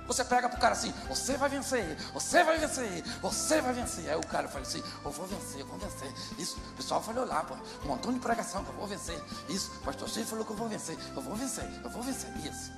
Você 0.06 0.22
pega 0.24 0.48
para 0.48 0.58
o 0.58 0.60
cara 0.60 0.74
assim, 0.74 0.92
você 1.08 1.36
vai 1.36 1.48
vencer, 1.48 1.96
você 2.12 2.44
vai 2.44 2.58
vencer, 2.58 3.02
você 3.22 3.60
vai 3.60 3.72
vencer. 3.72 4.10
Aí 4.10 4.16
o 4.16 4.26
cara 4.26 4.48
fala 4.48 4.62
assim, 4.62 4.82
eu 5.02 5.10
vou 5.10 5.26
vencer, 5.26 5.60
eu 5.60 5.66
vou 5.66 5.78
vencer. 5.78 6.12
Isso, 6.38 6.58
o 6.58 6.76
pessoal 6.76 7.02
falou 7.02 7.24
lá, 7.24 7.42
pô, 7.42 7.54
um 7.84 7.88
montão 7.88 8.12
de 8.12 8.20
pregação 8.20 8.62
que 8.64 8.70
eu 8.70 8.74
vou 8.74 8.86
vencer. 8.86 9.18
Isso, 9.48 9.72
o 9.76 9.80
pastor 9.80 10.08
Chico 10.08 10.26
falou 10.26 10.44
que 10.44 10.52
eu 10.52 10.56
vou 10.56 10.68
vencer, 10.68 10.98
eu 11.16 11.22
vou 11.22 11.34
vencer, 11.34 11.68
eu 11.82 11.90
vou 11.90 12.02
vencer. 12.02 12.30
Isso. 12.36 12.70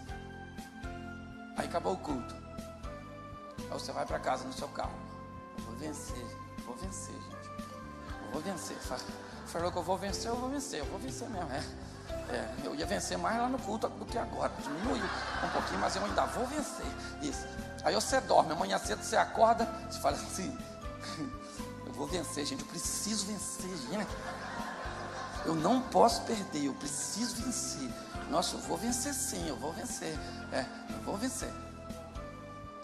Aí 1.56 1.66
acabou 1.66 1.94
o 1.94 1.98
culto. 1.98 2.34
Aí 3.58 3.72
você 3.72 3.90
vai 3.90 4.06
para 4.06 4.20
casa 4.20 4.44
no 4.44 4.52
seu 4.52 4.68
carro. 4.68 4.94
Eu 5.58 5.64
vou 5.64 5.74
vencer, 5.76 6.26
vou 6.64 6.76
vencer, 6.76 7.14
gente. 7.14 7.50
Eu 8.24 8.32
vou 8.32 8.42
vencer. 8.42 8.76
Falou 9.46 9.72
que 9.72 9.78
eu 9.78 9.82
vou 9.82 9.98
vencer, 9.98 10.30
eu 10.30 10.36
vou 10.36 10.48
vencer, 10.48 10.80
eu 10.80 10.86
vou 10.86 10.98
vencer 10.98 11.28
mesmo, 11.28 11.50
é. 11.50 11.64
É, 12.28 12.48
eu 12.64 12.74
ia 12.74 12.86
vencer 12.86 13.16
mais 13.16 13.38
lá 13.38 13.48
no 13.48 13.58
culto 13.58 13.88
do 13.88 14.04
que 14.04 14.18
agora. 14.18 14.52
Diminuiu 14.60 15.04
um 15.44 15.48
pouquinho, 15.50 15.78
mas 15.80 15.94
eu 15.94 16.04
ainda 16.04 16.26
vou 16.26 16.46
vencer. 16.46 16.86
Isso. 17.22 17.46
Aí 17.84 17.94
você 17.94 18.20
dorme, 18.20 18.52
amanhã 18.52 18.78
cedo 18.78 19.02
você 19.02 19.16
acorda, 19.16 19.64
você 19.88 20.00
fala 20.00 20.16
assim, 20.16 20.56
eu 21.86 21.92
vou 21.92 22.06
vencer, 22.06 22.44
gente, 22.44 22.62
eu 22.62 22.66
preciso 22.66 23.26
vencer, 23.26 23.70
gente. 23.90 24.10
Eu 25.44 25.54
não 25.54 25.80
posso 25.80 26.22
perder, 26.22 26.64
eu 26.64 26.74
preciso 26.74 27.36
vencer. 27.36 27.88
Nossa, 28.28 28.56
eu 28.56 28.60
vou 28.62 28.76
vencer 28.76 29.14
sim, 29.14 29.48
eu 29.48 29.56
vou 29.56 29.72
vencer. 29.72 30.18
É, 30.52 30.66
eu 30.90 31.02
vou 31.02 31.16
vencer. 31.16 31.52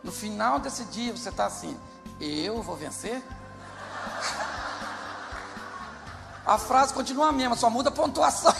No 0.04 0.12
final 0.12 0.60
desse 0.60 0.84
dia 0.86 1.12
você 1.12 1.30
está 1.30 1.46
assim, 1.46 1.76
eu 2.20 2.62
vou 2.62 2.76
vencer? 2.76 3.20
A 6.44 6.58
frase 6.58 6.92
continua 6.92 7.28
a 7.28 7.32
mesma, 7.32 7.56
só 7.56 7.70
muda 7.70 7.88
a 7.88 7.92
pontuação. 7.92 8.54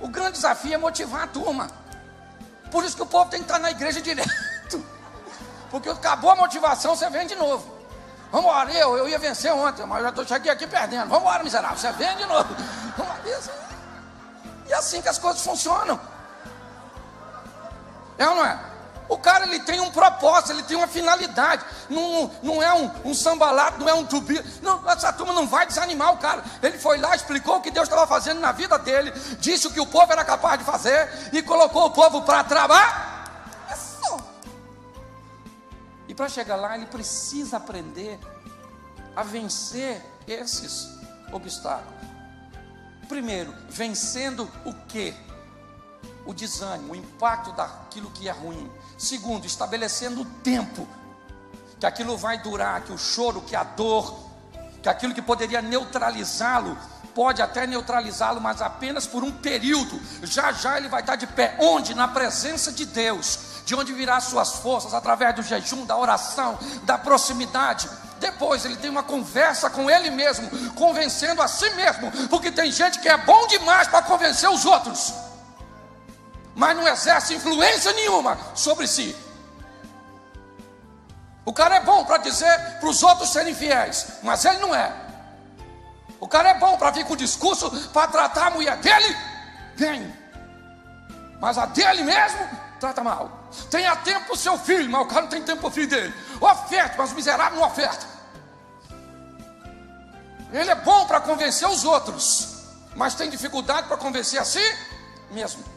o 0.00 0.08
grande 0.08 0.32
desafio 0.32 0.74
é 0.74 0.78
motivar 0.78 1.24
a 1.24 1.26
turma. 1.26 1.68
Por 2.70 2.84
isso 2.84 2.96
que 2.96 3.02
o 3.02 3.06
povo 3.06 3.30
tem 3.30 3.40
que 3.40 3.44
estar 3.44 3.58
na 3.58 3.70
igreja 3.70 4.00
direto. 4.00 4.84
Porque 5.70 5.88
acabou 5.88 6.30
a 6.30 6.36
motivação, 6.36 6.96
você 6.96 7.10
vem 7.10 7.26
de 7.26 7.34
novo. 7.34 7.76
Vamos 8.32 8.50
embora, 8.50 8.72
eu, 8.72 8.96
eu 8.96 9.08
ia 9.08 9.18
vencer 9.18 9.52
ontem, 9.52 9.86
mas 9.86 10.02
já 10.02 10.10
tô, 10.10 10.24
cheguei 10.24 10.50
aqui 10.50 10.66
perdendo. 10.66 11.08
Vamos 11.08 11.20
embora, 11.20 11.44
miserável, 11.44 11.76
você 11.76 11.92
vem 11.92 12.16
de 12.16 12.24
novo. 12.24 12.54
E 14.66 14.72
é 14.72 14.76
assim 14.76 15.00
que 15.00 15.08
as 15.08 15.18
coisas 15.18 15.42
funcionam. 15.42 16.00
É 18.18 18.28
ou 18.28 18.34
não 18.34 18.44
é? 18.44 18.75
O 19.08 19.16
cara 19.18 19.46
ele 19.46 19.60
tem 19.60 19.80
um 19.80 19.90
propósito, 19.90 20.52
ele 20.52 20.62
tem 20.64 20.76
uma 20.76 20.88
finalidade. 20.88 21.64
Não, 21.88 22.30
não 22.42 22.62
é 22.62 22.74
um, 22.74 22.90
um 23.04 23.14
sambalato, 23.14 23.78
não 23.78 23.88
é 23.88 23.94
um 23.94 24.04
tubi. 24.04 24.42
Não, 24.62 24.88
essa 24.90 25.12
turma 25.12 25.32
não 25.32 25.46
vai 25.46 25.66
desanimar 25.66 26.12
o 26.12 26.18
cara. 26.18 26.42
Ele 26.62 26.78
foi 26.78 26.98
lá, 26.98 27.14
explicou 27.14 27.56
o 27.56 27.60
que 27.60 27.70
Deus 27.70 27.88
estava 27.88 28.06
fazendo 28.06 28.40
na 28.40 28.52
vida 28.52 28.78
dele, 28.78 29.12
disse 29.38 29.66
o 29.66 29.70
que 29.70 29.80
o 29.80 29.86
povo 29.86 30.12
era 30.12 30.24
capaz 30.24 30.58
de 30.58 30.64
fazer 30.64 31.08
e 31.32 31.42
colocou 31.42 31.86
o 31.86 31.90
povo 31.90 32.22
para 32.22 32.42
trabalhar. 32.44 33.16
E 36.08 36.14
para 36.14 36.28
chegar 36.28 36.56
lá, 36.56 36.76
ele 36.76 36.86
precisa 36.86 37.56
aprender 37.56 38.18
a 39.14 39.22
vencer 39.22 40.04
esses 40.26 40.88
obstáculos. 41.32 41.94
Primeiro, 43.08 43.54
vencendo 43.68 44.50
o 44.64 44.74
quê? 44.86 45.14
O 46.24 46.34
desânimo, 46.34 46.92
o 46.92 46.96
impacto 46.96 47.52
daquilo 47.52 48.10
que 48.10 48.28
é 48.28 48.32
ruim. 48.32 48.70
Segundo, 48.96 49.46
estabelecendo 49.46 50.22
o 50.22 50.24
tempo 50.24 50.86
que 51.78 51.86
aquilo 51.86 52.16
vai 52.16 52.38
durar, 52.38 52.82
que 52.82 52.92
o 52.92 52.98
choro, 52.98 53.42
que 53.42 53.54
a 53.54 53.62
dor, 53.62 54.26
que 54.82 54.88
aquilo 54.88 55.12
que 55.14 55.20
poderia 55.20 55.60
neutralizá-lo, 55.60 56.76
pode 57.14 57.40
até 57.40 57.66
neutralizá-lo, 57.66 58.40
mas 58.40 58.60
apenas 58.60 59.06
por 59.06 59.24
um 59.24 59.32
período. 59.32 60.00
Já 60.22 60.52
já 60.52 60.76
ele 60.76 60.88
vai 60.88 61.00
estar 61.00 61.16
de 61.16 61.26
pé. 61.26 61.56
Onde? 61.60 61.94
Na 61.94 62.06
presença 62.08 62.70
de 62.70 62.84
Deus. 62.84 63.38
De 63.64 63.74
onde 63.74 63.92
virá 63.92 64.20
suas 64.20 64.56
forças? 64.56 64.94
Através 64.94 65.34
do 65.34 65.42
jejum, 65.42 65.84
da 65.84 65.96
oração, 65.96 66.58
da 66.84 66.96
proximidade. 66.96 67.88
Depois 68.20 68.64
ele 68.64 68.76
tem 68.76 68.90
uma 68.90 69.02
conversa 69.02 69.68
com 69.68 69.90
ele 69.90 70.10
mesmo, 70.10 70.48
convencendo 70.74 71.42
a 71.42 71.48
si 71.48 71.68
mesmo, 71.70 72.10
porque 72.28 72.50
tem 72.50 72.72
gente 72.72 72.98
que 72.98 73.08
é 73.08 73.16
bom 73.16 73.46
demais 73.46 73.88
para 73.88 74.02
convencer 74.02 74.48
os 74.48 74.64
outros, 74.64 75.12
mas 76.56 76.74
não 76.74 76.88
exerce 76.88 77.34
influência 77.34 77.92
nenhuma 77.92 78.38
sobre 78.54 78.88
si. 78.88 79.14
O 81.44 81.52
cara 81.52 81.76
é 81.76 81.80
bom 81.80 82.04
para 82.04 82.16
dizer 82.16 82.58
para 82.80 82.88
os 82.88 83.02
outros 83.02 83.28
serem 83.28 83.54
fiéis, 83.54 84.06
mas 84.22 84.44
ele 84.44 84.58
não 84.58 84.74
é. 84.74 84.90
O 86.18 86.26
cara 86.26 86.48
é 86.48 86.54
bom 86.54 86.76
para 86.78 86.90
vir 86.90 87.04
com 87.04 87.14
discurso 87.14 87.70
para 87.90 88.08
tratar 88.08 88.46
a 88.46 88.50
mulher 88.50 88.76
dele 88.78 89.16
bem, 89.78 90.12
mas 91.38 91.58
a 91.58 91.66
dele 91.66 92.02
mesmo 92.02 92.48
trata 92.80 93.04
mal. 93.04 93.50
Tenha 93.70 93.94
tempo 93.96 94.32
o 94.32 94.36
seu 94.36 94.58
filho, 94.58 94.90
mas 94.90 95.02
o 95.02 95.06
cara 95.06 95.22
não 95.22 95.28
tem 95.28 95.42
tempo 95.42 95.60
para 95.60 95.68
o 95.68 95.72
filho 95.72 95.88
dele. 95.88 96.14
Oferte, 96.40 96.96
mas 96.96 97.12
o 97.12 97.14
miserável 97.14 97.60
não 97.60 97.66
oferta. 97.66 98.06
Ele 100.52 100.70
é 100.70 100.74
bom 100.74 101.06
para 101.06 101.20
convencer 101.20 101.68
os 101.68 101.84
outros, 101.84 102.64
mas 102.94 103.14
tem 103.14 103.28
dificuldade 103.28 103.88
para 103.88 103.96
convencer 103.98 104.40
a 104.40 104.44
si 104.44 104.62
mesmo. 105.30 105.75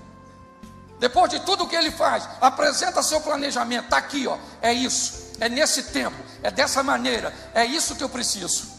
Depois 1.00 1.30
de 1.30 1.40
tudo 1.40 1.68
que 1.68 1.76
ele 1.76 1.92
faz, 1.92 2.28
apresenta 2.42 3.02
seu 3.02 3.22
planejamento. 3.22 3.86
Está 3.86 3.98
aqui, 3.98 4.28
ó. 4.28 4.38
É 4.62 4.74
isso 4.74 5.30
é 5.40 5.48
nesse 5.48 5.84
tempo, 5.84 6.18
é 6.44 6.52
dessa 6.52 6.84
maneira, 6.84 7.34
é 7.54 7.66
isso 7.66 7.96
que 7.96 8.04
eu 8.04 8.10
preciso. 8.10 8.78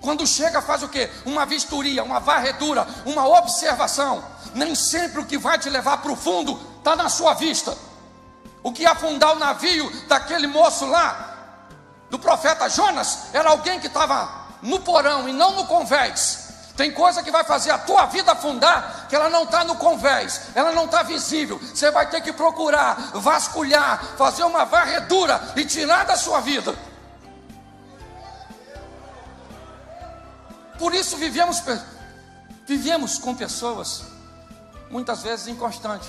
Quando 0.00 0.26
chega, 0.26 0.62
faz 0.62 0.82
o 0.82 0.88
que? 0.88 1.10
Uma 1.26 1.44
vistoria, 1.44 2.02
uma 2.02 2.20
varredura, 2.20 2.86
uma 3.04 3.28
observação. 3.28 4.24
Nem 4.54 4.74
sempre 4.74 5.20
o 5.20 5.26
que 5.26 5.36
vai 5.36 5.58
te 5.58 5.68
levar 5.68 5.98
para 5.98 6.10
o 6.10 6.16
fundo 6.16 6.58
está 6.78 6.96
na 6.96 7.10
sua 7.10 7.34
vista. 7.34 7.76
O 8.62 8.72
que 8.72 8.86
afundar 8.86 9.36
o 9.36 9.38
navio 9.38 9.90
daquele 10.08 10.46
moço 10.46 10.86
lá, 10.86 11.66
do 12.08 12.18
profeta 12.18 12.68
Jonas, 12.70 13.26
era 13.34 13.50
alguém 13.50 13.78
que 13.78 13.88
estava 13.88 14.48
no 14.62 14.80
porão 14.80 15.28
e 15.28 15.34
não 15.34 15.52
no 15.52 15.66
convés. 15.66 16.49
Tem 16.80 16.90
coisa 16.90 17.22
que 17.22 17.30
vai 17.30 17.44
fazer 17.44 17.70
a 17.72 17.76
tua 17.76 18.06
vida 18.06 18.32
afundar, 18.32 19.06
que 19.06 19.14
ela 19.14 19.28
não 19.28 19.42
está 19.42 19.62
no 19.64 19.76
convés, 19.76 20.48
ela 20.54 20.72
não 20.72 20.86
está 20.86 21.02
visível. 21.02 21.58
Você 21.58 21.90
vai 21.90 22.08
ter 22.08 22.22
que 22.22 22.32
procurar, 22.32 23.10
vasculhar, 23.16 24.02
fazer 24.16 24.44
uma 24.44 24.64
varredura 24.64 25.38
e 25.56 25.66
tirar 25.66 26.06
da 26.06 26.16
sua 26.16 26.40
vida. 26.40 26.74
Por 30.78 30.94
isso 30.94 31.18
vivemos, 31.18 31.62
vivemos 32.66 33.18
com 33.18 33.34
pessoas, 33.34 34.04
muitas 34.90 35.22
vezes 35.22 35.48
inconstantes. 35.48 36.08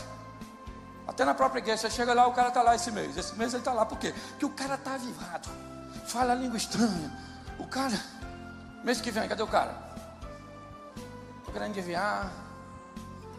Até 1.05 1.25
na 1.25 1.33
própria 1.33 1.59
igreja, 1.59 1.81
você 1.81 1.89
chega 1.89 2.13
lá, 2.13 2.25
o 2.27 2.31
cara 2.31 2.47
está 2.47 2.61
lá 2.61 2.75
esse 2.75 2.91
mês. 2.91 3.17
Esse 3.17 3.35
mês 3.35 3.53
ele 3.53 3.59
está 3.59 3.73
lá, 3.73 3.85
por 3.85 3.97
quê? 3.97 4.15
Porque 4.29 4.45
o 4.45 4.51
cara 4.51 4.75
está 4.75 4.93
avivado, 4.93 5.49
fala 6.07 6.33
língua 6.33 6.55
estranha. 6.55 7.11
O 7.59 7.67
cara, 7.67 7.99
mês 8.85 9.01
que 9.01 9.11
vem, 9.11 9.27
cadê 9.27 9.43
o 9.43 9.47
cara? 9.47 9.90
Querendo 11.51 11.73
desviar. 11.73 12.31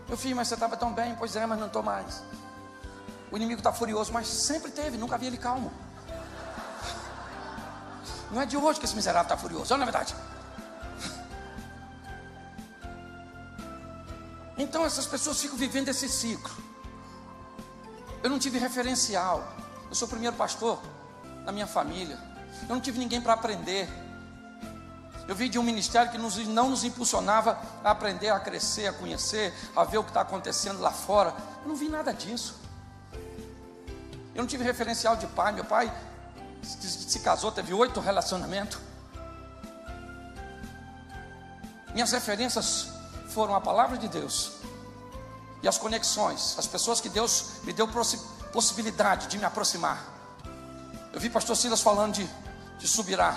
Meu 0.09 0.17
filho, 0.17 0.37
mas 0.37 0.49
você 0.49 0.55
estava 0.55 0.77
tão 0.77 0.93
bem. 0.93 1.15
Pois 1.15 1.35
é, 1.37 1.47
mas 1.47 1.59
não 1.59 1.67
estou 1.67 1.83
mais. 1.83 2.23
O 3.31 3.37
inimigo 3.37 3.61
está 3.61 3.73
furioso, 3.73 4.13
mas 4.13 4.29
sempre 4.29 4.71
teve, 4.71 4.99
nunca 4.99 5.17
vi 5.17 5.27
ele 5.27 5.39
calmo. 5.39 5.73
Não 8.31 8.41
é 8.41 8.47
de 8.47 8.57
hoje 8.57 8.79
que 8.79 8.85
esse 8.85 8.95
miserável 8.95 9.23
está 9.23 9.37
furioso, 9.37 9.75
não 9.75 9.83
é 9.83 9.85
verdade? 9.85 10.15
Então 14.57 14.85
essas 14.85 15.07
pessoas 15.07 15.41
ficam 15.41 15.57
vivendo 15.57 15.89
esse 15.89 16.09
ciclo. 16.09 16.55
Eu 18.23 18.31
não 18.31 18.39
tive 18.39 18.59
referencial. 18.59 19.53
Eu 19.89 19.95
sou 19.95 20.07
o 20.07 20.11
primeiro 20.11 20.37
pastor 20.37 20.81
na 21.45 21.53
minha 21.53 21.67
família. 21.67 22.19
Eu 22.63 22.75
não 22.75 22.81
tive 22.81 22.99
ninguém 22.99 23.21
para 23.21 23.33
aprender. 23.33 23.89
Eu 25.33 25.37
vi 25.37 25.49
de 25.49 25.59
um 25.59 25.63
ministério 25.63 26.13
que 26.13 26.19
nos, 26.19 26.37
não 26.47 26.69
nos 26.69 26.85
impulsionava 26.85 27.59
a 27.83 27.91
aprender, 27.91 28.29
a 28.29 28.39
crescer, 28.39 28.87
a 28.87 28.93
conhecer, 28.93 29.51
a 29.75 29.83
ver 29.83 29.97
o 29.97 30.05
que 30.05 30.11
está 30.11 30.21
acontecendo 30.21 30.79
lá 30.79 30.91
fora. 30.91 31.35
Eu 31.63 31.69
não 31.69 31.75
vi 31.75 31.89
nada 31.89 32.13
disso. 32.13 32.55
Eu 34.35 34.43
não 34.43 34.47
tive 34.47 34.63
referencial 34.63 35.17
de 35.17 35.27
pai. 35.29 35.53
Meu 35.53 35.65
pai 35.65 35.91
se, 36.63 36.87
se 36.87 37.21
casou, 37.21 37.51
teve 37.51 37.73
oito 37.73 37.99
relacionamentos. 37.99 38.79
Minhas 41.95 42.13
referências 42.13 42.89
foram 43.31 43.55
a 43.55 43.61
palavra 43.63 43.97
de 43.97 44.09
Deus 44.09 44.53
e 45.63 45.67
as 45.67 45.79
conexões, 45.79 46.59
as 46.59 46.67
pessoas 46.67 47.01
que 47.01 47.09
Deus 47.09 47.53
me 47.63 47.73
deu 47.73 47.89
possibilidade 48.53 49.29
de 49.29 49.39
me 49.39 49.47
aproximar. 49.47 49.99
Eu 51.11 51.19
vi 51.19 51.31
pastor 51.31 51.57
Silas 51.57 51.81
falando 51.81 52.17
de, 52.17 52.31
de 52.79 52.87
Subirá. 52.87 53.35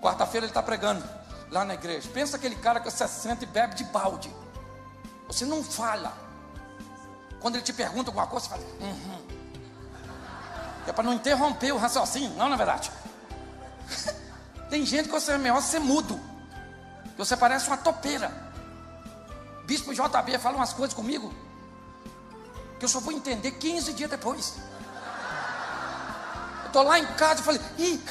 Quarta-feira 0.00 0.46
ele 0.46 0.52
está 0.52 0.62
pregando 0.62 1.21
lá 1.52 1.64
na 1.64 1.74
igreja. 1.74 2.08
Pensa 2.12 2.36
aquele 2.36 2.56
cara 2.56 2.80
que 2.80 2.90
você 2.90 3.06
senta 3.06 3.44
e 3.44 3.46
bebe 3.46 3.74
de 3.74 3.84
balde. 3.84 4.34
Você 5.28 5.44
não 5.44 5.62
fala. 5.62 6.12
Quando 7.38 7.56
ele 7.56 7.62
te 7.62 7.72
pergunta 7.72 8.10
alguma 8.10 8.26
coisa, 8.26 8.46
você 8.46 8.50
fala, 8.50 8.64
uhum. 8.80 9.22
É 10.86 10.92
para 10.92 11.04
não 11.04 11.12
interromper 11.12 11.72
o 11.72 11.76
raciocínio, 11.76 12.30
não, 12.30 12.48
na 12.48 12.54
é 12.54 12.58
verdade. 12.58 12.90
Tem 14.68 14.84
gente 14.84 15.06
que 15.06 15.12
você 15.12 15.32
é 15.32 15.38
melhor 15.38 15.60
ser 15.60 15.78
mudo. 15.78 16.18
Que 17.04 17.18
você 17.18 17.36
parece 17.36 17.68
uma 17.68 17.76
topeira. 17.76 18.32
Bispo 19.64 19.92
JB 19.92 20.38
fala 20.38 20.56
umas 20.56 20.72
coisas 20.72 20.94
comigo. 20.94 21.32
Que 22.78 22.84
eu 22.86 22.88
só 22.88 22.98
vou 22.98 23.12
entender 23.12 23.52
15 23.52 23.92
dias 23.92 24.10
depois. 24.10 24.54
Eu 26.62 26.66
estou 26.68 26.82
lá 26.82 26.98
em 26.98 27.06
casa 27.14 27.40
e 27.42 27.44
falei, 27.44 27.60
ih, 27.78 28.02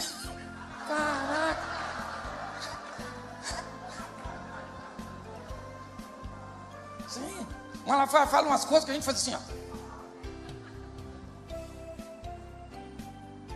caraca. 0.87 1.70
Fala 8.07 8.47
umas 8.47 8.63
coisas 8.63 8.85
que 8.85 8.91
a 8.91 8.93
gente 8.93 9.03
faz 9.03 9.17
assim, 9.17 9.35
ó. 9.35 9.39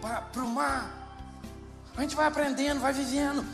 Para 0.01 0.41
o 0.41 0.47
mar. 0.47 0.91
A 1.95 2.01
gente 2.01 2.15
vai 2.15 2.27
aprendendo, 2.27 2.81
vai 2.81 2.91
vivendo, 2.91 3.45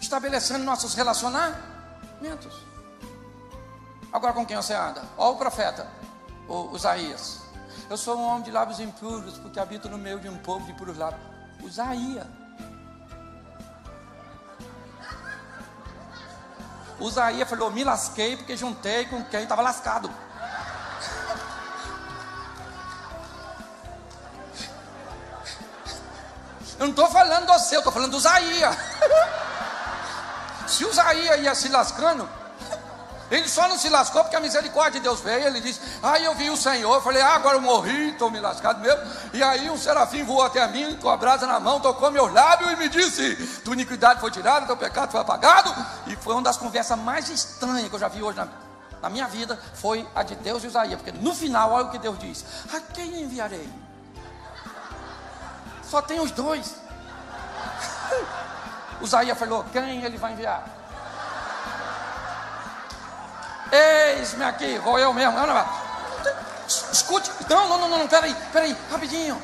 estabelecendo 0.00 0.64
nossos 0.64 0.94
relacionamentos. 0.94 2.54
Agora 4.12 4.32
com 4.32 4.44
quem 4.44 4.56
você 4.56 4.74
anda? 4.74 5.02
Olha 5.16 5.34
o 5.34 5.38
profeta, 5.38 5.86
o 6.48 6.74
Isaías. 6.74 7.42
Eu 7.88 7.96
sou 7.96 8.18
um 8.18 8.22
homem 8.22 8.42
de 8.42 8.50
lábios 8.50 8.80
impuros, 8.80 9.38
porque 9.38 9.60
habito 9.60 9.88
no 9.88 9.96
meio 9.96 10.18
de 10.18 10.28
um 10.28 10.38
povo 10.38 10.66
de 10.66 10.72
puros 10.72 10.98
lábios. 10.98 11.22
Isaías. 11.62 12.26
Usaías 16.98 17.48
falou: 17.48 17.70
Me 17.70 17.84
lasquei 17.84 18.36
porque 18.36 18.56
juntei 18.56 19.06
com 19.06 19.24
quem 19.24 19.42
estava 19.42 19.62
lascado. 19.62 20.10
Eu 26.78 26.86
não 26.86 26.90
estou 26.90 27.08
falando 27.08 27.46
do 27.46 27.58
seu, 27.58 27.78
estou 27.78 27.92
falando 27.92 28.10
do 28.10 28.16
Usaías. 28.16 28.76
Se 30.66 30.84
o 30.84 30.90
Usaías 30.90 31.40
ia 31.40 31.54
se 31.54 31.68
lascando, 31.68 32.28
ele 33.34 33.48
só 33.48 33.66
não 33.66 33.76
se 33.76 33.88
lascou 33.88 34.22
porque 34.22 34.36
a 34.36 34.40
misericórdia 34.40 35.00
de 35.00 35.04
Deus 35.04 35.20
veio. 35.20 35.46
Ele 35.46 35.60
disse: 35.60 35.80
Aí 36.02 36.24
eu 36.24 36.34
vi 36.34 36.50
o 36.50 36.56
Senhor. 36.56 37.02
Falei: 37.02 37.20
Ah, 37.20 37.34
agora 37.34 37.56
eu 37.56 37.60
morri, 37.60 38.10
estou 38.10 38.30
me 38.30 38.38
lascado 38.38 38.80
mesmo. 38.80 39.00
E 39.32 39.42
aí 39.42 39.68
um 39.68 39.76
serafim 39.76 40.22
voou 40.22 40.42
até 40.42 40.66
mim 40.68 40.96
com 41.00 41.08
a 41.08 41.16
brasa 41.16 41.46
na 41.46 41.58
mão, 41.58 41.80
tocou 41.80 42.10
meu 42.10 42.32
lábio 42.32 42.70
e 42.70 42.76
me 42.76 42.88
disse: 42.88 43.34
Tua 43.64 43.74
iniquidade 43.74 44.20
foi 44.20 44.30
tirada, 44.30 44.66
teu 44.66 44.76
pecado 44.76 45.10
foi 45.10 45.20
apagado. 45.20 45.74
E 46.06 46.14
foi 46.16 46.34
uma 46.34 46.42
das 46.42 46.56
conversas 46.56 46.96
mais 46.98 47.28
estranhas 47.28 47.88
que 47.88 47.94
eu 47.94 47.98
já 47.98 48.08
vi 48.08 48.22
hoje 48.22 48.38
na, 48.38 48.46
na 49.02 49.10
minha 49.10 49.26
vida. 49.26 49.58
Foi 49.74 50.06
a 50.14 50.22
de 50.22 50.36
Deus 50.36 50.62
e 50.62 50.68
Isaías. 50.68 51.00
Porque 51.02 51.18
no 51.18 51.34
final, 51.34 51.72
olha 51.72 51.86
o 51.86 51.90
que 51.90 51.98
Deus 51.98 52.18
diz: 52.18 52.44
A 52.72 52.80
quem 52.80 53.22
enviarei? 53.22 53.68
Só 55.82 56.00
tem 56.00 56.20
os 56.20 56.30
dois. 56.30 56.76
Isaías 59.02 59.36
falou: 59.36 59.64
Quem 59.72 60.04
ele 60.04 60.18
vai 60.18 60.32
enviar? 60.32 60.83
Eis-me 63.74 64.44
aqui, 64.44 64.78
vou 64.78 64.98
eu 65.00 65.12
mesmo. 65.12 65.32
Não, 65.32 65.46
não, 65.48 65.66
escute, 66.68 67.28
não, 67.48 67.68
não, 67.68 67.88
não, 67.88 67.98
não, 67.98 68.08
peraí, 68.08 68.32
peraí, 68.52 68.76
rapidinho. 68.88 69.40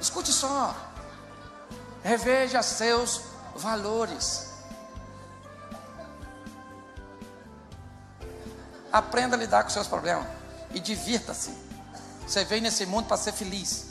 Escute 0.00 0.32
só. 0.32 0.74
Reveja 2.02 2.62
seus 2.62 3.20
valores. 3.54 4.48
Aprenda 8.90 9.36
a 9.36 9.38
lidar 9.38 9.64
com 9.64 9.68
seus 9.68 9.86
problemas 9.86 10.26
e 10.70 10.80
divirta-se. 10.80 11.52
Você 12.26 12.44
veio 12.44 12.62
nesse 12.62 12.86
mundo 12.86 13.08
para 13.08 13.18
ser 13.18 13.32
feliz. 13.32 13.88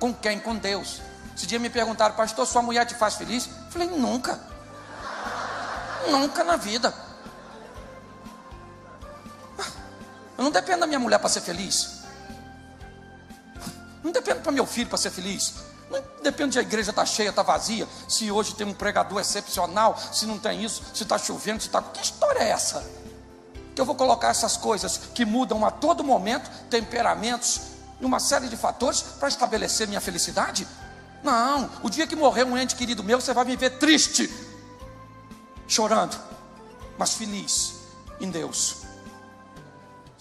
Com 0.00 0.12
quem? 0.12 0.40
Com 0.40 0.56
Deus. 0.56 1.00
Esse 1.36 1.46
dia 1.46 1.60
me 1.60 1.70
perguntaram, 1.70 2.16
pastor, 2.16 2.46
sua 2.46 2.62
mulher 2.62 2.84
te 2.84 2.96
faz 2.96 3.14
feliz? 3.14 3.46
Eu 3.46 3.70
falei, 3.70 3.88
nunca. 3.88 4.40
Nunca 6.10 6.42
na 6.42 6.56
vida. 6.56 6.92
Eu 10.42 10.46
não 10.46 10.50
dependo 10.50 10.80
da 10.80 10.88
minha 10.88 10.98
mulher 10.98 11.20
para 11.20 11.28
ser 11.28 11.40
feliz. 11.40 12.00
Não 14.02 14.10
dependo 14.10 14.40
para 14.40 14.50
meu 14.50 14.66
filho 14.66 14.88
para 14.88 14.98
ser 14.98 15.12
feliz. 15.12 15.54
Não 15.88 16.02
depende 16.20 16.54
de 16.54 16.58
a 16.58 16.62
igreja 16.62 16.90
estar 16.90 17.02
tá 17.02 17.06
cheia, 17.06 17.28
está 17.28 17.44
vazia. 17.44 17.86
Se 18.08 18.28
hoje 18.28 18.52
tem 18.56 18.66
um 18.66 18.74
pregador 18.74 19.20
excepcional, 19.20 19.96
se 20.12 20.26
não 20.26 20.40
tem 20.40 20.64
isso, 20.64 20.82
se 20.92 21.04
está 21.04 21.16
chovendo, 21.16 21.60
se 21.60 21.68
está. 21.68 21.80
Que 21.80 22.02
história 22.02 22.40
é 22.40 22.48
essa? 22.48 22.84
Que 23.72 23.80
eu 23.80 23.84
vou 23.84 23.94
colocar 23.94 24.30
essas 24.30 24.56
coisas 24.56 24.98
que 25.14 25.24
mudam 25.24 25.64
a 25.64 25.70
todo 25.70 26.02
momento, 26.02 26.50
temperamentos, 26.68 27.60
uma 28.00 28.18
série 28.18 28.48
de 28.48 28.56
fatores 28.56 29.00
para 29.00 29.28
estabelecer 29.28 29.86
minha 29.86 30.00
felicidade? 30.00 30.66
Não, 31.22 31.70
o 31.84 31.88
dia 31.88 32.04
que 32.04 32.16
morrer 32.16 32.42
um 32.42 32.58
ente 32.58 32.74
querido 32.74 33.04
meu, 33.04 33.20
você 33.20 33.32
vai 33.32 33.44
me 33.44 33.54
ver 33.54 33.78
triste, 33.78 34.28
chorando, 35.68 36.18
mas 36.98 37.12
feliz 37.12 37.74
em 38.20 38.28
Deus. 38.28 38.81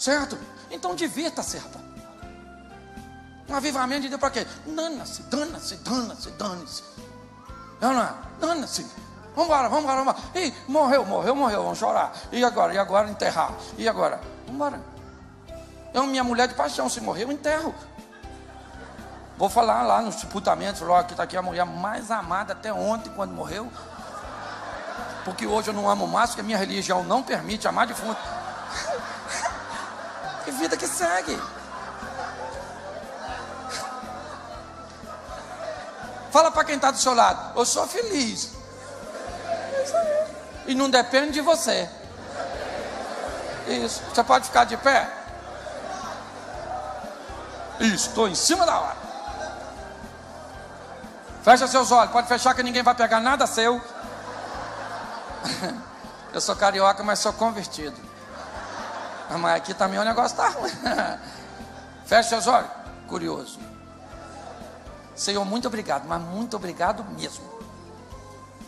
Certo? 0.02 0.36
Então 0.72 0.96
divirta-se. 0.96 1.62
Um 3.48 3.56
avivamento 3.56 4.02
de 4.02 4.10
Deus 4.10 4.20
para 4.20 4.32
quê? 4.32 4.48
Dana-se, 4.66 5.22
dana-se, 5.24 5.76
dana-se, 5.76 6.32
dane-se. 6.32 6.84
Dana, 7.80 8.16
dana-se. 8.40 8.82
Vamos 9.36 9.46
embora, 9.46 9.70
vamos 9.70 9.84
embora, 9.84 10.04
vamos 10.04 10.16
embora. 10.24 10.44
Ih, 10.44 10.54
morreu, 10.68 11.06
morreu, 11.06 11.36
morreu, 11.36 11.62
vamos 11.62 11.78
chorar. 11.78 12.14
E 12.32 12.44
agora? 12.44 12.74
E 12.74 12.80
agora 12.80 13.12
enterrar? 13.12 13.54
E 13.78 13.88
agora? 13.88 14.20
Vamos 14.48 14.56
embora. 14.56 14.82
Eu, 15.94 16.08
minha 16.08 16.24
mulher 16.24 16.48
de 16.48 16.56
paixão, 16.56 16.90
se 16.90 17.00
morreu, 17.00 17.28
eu 17.28 17.32
enterro. 17.32 17.76
Vou 19.38 19.50
falar 19.50 19.84
lá 19.84 20.02
nos 20.02 20.16
sepultamentos, 20.16 20.82
logo 20.82 21.04
que 21.04 21.14
está 21.14 21.26
aqui 21.26 21.38
a 21.38 21.44
mulher 21.44 21.64
mais 21.64 22.10
amada 22.10 22.54
até 22.54 22.74
ontem, 22.74 23.12
quando 23.16 23.34
morreu. 23.34 23.72
Porque 25.24 25.46
hoje 25.46 25.70
eu 25.70 25.76
não 25.76 25.88
amo 25.88 26.08
mais, 26.08 26.32
porque 26.32 26.42
a 26.42 26.44
minha 26.44 26.58
religião 26.58 27.04
não 27.04 27.22
permite 27.22 27.68
amar 27.68 27.86
defunto. 27.86 28.20
Que 30.44 30.52
vida 30.52 30.78
que 30.78 30.88
segue. 30.88 31.40
Fala 36.32 36.50
para 36.50 36.64
quem 36.64 36.76
está 36.76 36.92
do 36.92 36.98
seu 36.98 37.14
lado, 37.14 37.60
eu 37.60 37.66
sou 37.66 37.86
feliz. 37.88 38.52
E 40.66 40.74
não 40.74 40.90
depende 40.90 41.34
de 41.34 41.42
você. 41.42 41.90
Isso. 43.68 44.02
Você 44.14 44.24
pode 44.24 44.46
ficar 44.46 44.64
de 44.64 44.78
pé? 44.78 45.10
Estou 47.80 48.28
em 48.28 48.36
cima 48.36 48.66
da 48.66 48.80
hora. 48.80 48.98
Fecha 51.44 51.68
seus 51.68 51.92
olhos, 51.92 52.12
pode 52.12 52.28
fechar 52.28 52.54
que 52.54 52.64
ninguém 52.64 52.84
vai 52.84 52.94
pegar 52.94 53.20
nada 53.20 53.48
seu. 53.48 53.82
Eu 56.32 56.40
sou 56.40 56.56
carioca, 56.56 57.04
mas 57.04 57.20
sou 57.20 57.34
convertido. 57.34 58.11
Mas 59.40 59.56
aqui 59.56 59.74
também 59.74 60.00
o 60.00 60.04
negócio 60.04 60.36
está 60.36 60.50
ruim. 60.50 60.72
Fecha 62.06 62.30
seus 62.30 62.48
olhos. 62.48 62.70
Curioso. 63.08 63.60
Senhor, 65.16 65.46
muito 65.46 65.68
obrigado, 65.68 66.06
mas 66.08 66.22
muito 66.22 66.56
obrigado 66.56 67.04
mesmo. 67.12 67.44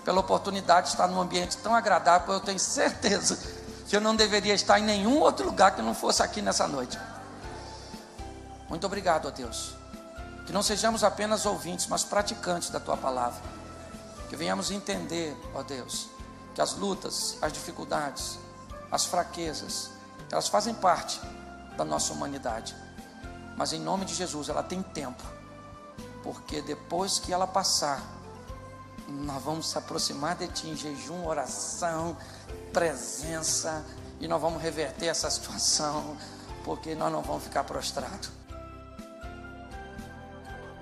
Pela 0.04 0.19
oportunidade 0.19 0.88
de 0.88 0.93
estar 0.93 1.08
num 1.08 1.19
ambiente 1.19 1.58
tão 1.58 1.73
agradável, 1.73 2.34
eu 2.34 2.39
tenho 2.39 2.60
certeza 2.60 3.38
que 3.88 3.95
eu 3.95 4.02
não 4.02 4.15
deveria 4.15 4.54
estar 4.54 4.80
em 4.80 4.84
nenhum 4.84 5.19
outro 5.19 5.45
lugar 5.45 5.76
que 5.76 5.82
não 5.82 5.93
fosse 5.93 6.21
aqui 6.21 6.41
nessa 6.41 6.67
noite. 6.67 6.99
Muito 8.69 8.86
obrigado, 8.86 9.28
ó 9.28 9.32
Deus. 9.32 9.76
Que 10.45 10.52
não 10.52 10.62
sejamos 10.62 11.04
apenas 11.04 11.45
ouvintes, 11.45 11.88
mas 11.88 12.04
praticantes 12.04 12.69
da 12.69 12.80
tua 12.80 12.97
palavra. 12.97 13.41
Que 14.30 14.36
venhamos 14.36 14.71
entender, 14.71 15.38
ó 15.54 15.63
Deus, 15.63 16.10
que 16.54 16.62
as 16.62 16.73
lutas, 16.73 17.38
as 17.41 17.54
dificuldades, 17.54 18.38
as 18.91 19.06
fraquezas, 19.06 19.89
elas 20.34 20.48
fazem 20.48 20.74
parte 20.74 21.22
da 21.78 21.86
nossa 21.86 22.12
humanidade. 22.12 22.76
Mas 23.56 23.72
em 23.72 23.80
nome 23.80 24.04
de 24.04 24.15
Jesus, 24.15 24.50
ela 24.50 24.63
tem 24.63 24.82
tempo. 24.82 25.24
Porque 26.24 26.60
depois 26.60 27.19
que 27.19 27.32
ela 27.32 27.46
passar, 27.46 28.02
nós 29.08 29.43
vamos 29.43 29.69
se 29.69 29.78
aproximar 29.78 30.36
de 30.36 30.48
Ti 30.48 30.69
em 30.69 30.76
jejum, 30.76 31.28
oração, 31.28 32.17
presença, 32.74 33.86
e 34.19 34.28
nós 34.28 34.41
vamos 34.41 34.60
reverter 34.60 35.06
essa 35.06 35.30
situação, 35.30 36.17
porque 36.63 36.96
nós 36.96 37.12
não 37.12 37.22
vamos 37.22 37.43
ficar 37.43 37.63
prostrados. 37.63 38.32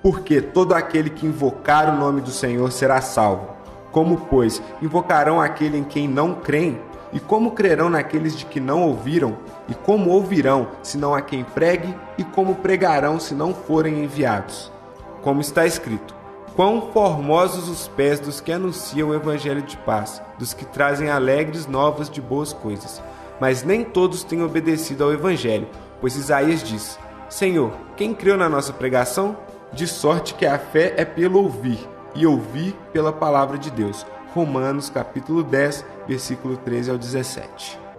Porque 0.02 0.42
todo 0.42 0.74
aquele 0.74 1.10
que 1.10 1.26
invocar 1.26 1.94
o 1.94 1.98
nome 1.98 2.22
do 2.22 2.32
Senhor 2.32 2.72
será 2.72 3.02
salvo. 3.02 3.54
Como, 3.92 4.28
pois, 4.28 4.62
invocarão 4.82 5.42
aquele 5.42 5.78
em 5.78 5.84
quem 5.84 6.08
não 6.08 6.36
creem? 6.36 6.90
E 7.13 7.19
como 7.19 7.52
crerão 7.52 7.89
naqueles 7.89 8.38
de 8.38 8.45
que 8.45 8.60
não 8.60 8.84
ouviram? 8.84 9.38
E 9.67 9.74
como 9.74 10.10
ouvirão, 10.10 10.69
se 10.82 10.97
não 10.97 11.13
a 11.13 11.21
quem 11.21 11.43
pregue? 11.43 11.93
E 12.17 12.24
como 12.24 12.56
pregarão, 12.56 13.19
se 13.19 13.34
não 13.34 13.54
forem 13.54 14.04
enviados? 14.04 14.71
Como 15.21 15.41
está 15.41 15.65
escrito: 15.65 16.15
Quão 16.56 16.91
formosos 16.91 17.69
os 17.69 17.88
pés 17.88 18.19
dos 18.19 18.41
que 18.41 18.52
anunciam 18.52 19.10
o 19.10 19.15
evangelho 19.15 19.62
de 19.62 19.78
paz, 19.78 20.21
dos 20.38 20.54
que 20.54 20.65
trazem 20.65 21.10
alegres 21.10 21.67
novas 21.67 22.10
de 22.10 22.21
boas 22.21 22.54
coisas. 22.54 23.02
Mas 23.39 23.63
nem 23.63 23.84
todos 23.84 24.24
têm 24.24 24.43
obedecido 24.43 25.04
ao 25.04 25.13
evangelho, 25.13 25.67
pois 26.00 26.15
Isaías 26.15 26.63
diz: 26.63 27.00
Senhor, 27.30 27.71
quem 27.95 28.13
creu 28.13 28.38
na 28.38 28.50
nossa 28.50 28.74
pregação? 28.74 29.36
De 29.74 29.88
sorte 29.88 30.34
que 30.34 30.45
a 30.45 30.60
fé 30.60 30.93
é 30.97 31.06
pelo 31.06 31.41
ouvir, 31.41 31.80
e 32.13 32.28
ouvir 32.28 32.76
pela 32.91 33.13
palavra 33.13 33.58
de 33.58 33.71
Deus. 33.71 34.06
Romanos 34.34 34.89
capítulo 34.89 35.44
10, 35.44 35.86
versículo 36.08 36.58
13 36.58 36.91
ao 36.91 36.98
17. 36.98 37.90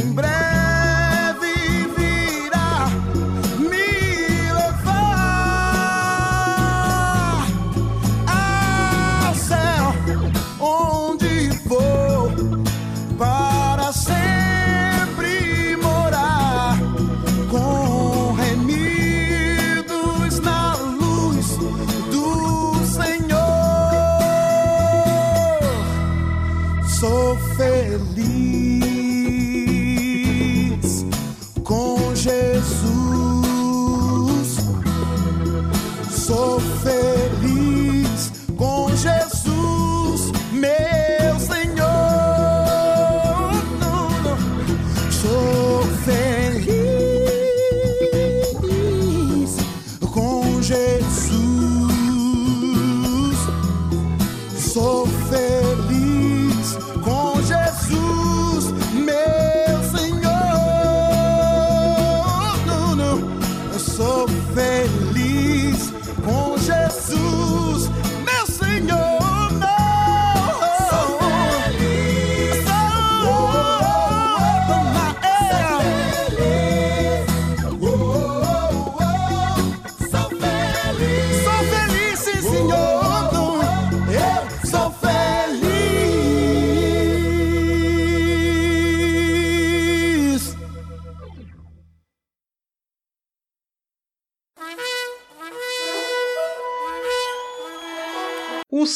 em 0.00 0.14
breve. 0.14 0.49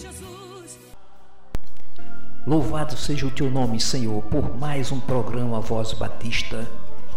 Louvado 2.46 2.98
seja 2.98 3.26
o 3.26 3.32
teu 3.32 3.50
nome, 3.50 3.80
Senhor, 3.80 4.22
por 4.24 4.58
mais 4.58 4.92
um 4.92 5.00
programa 5.00 5.62
Voz 5.62 5.94
Batista. 5.94 6.68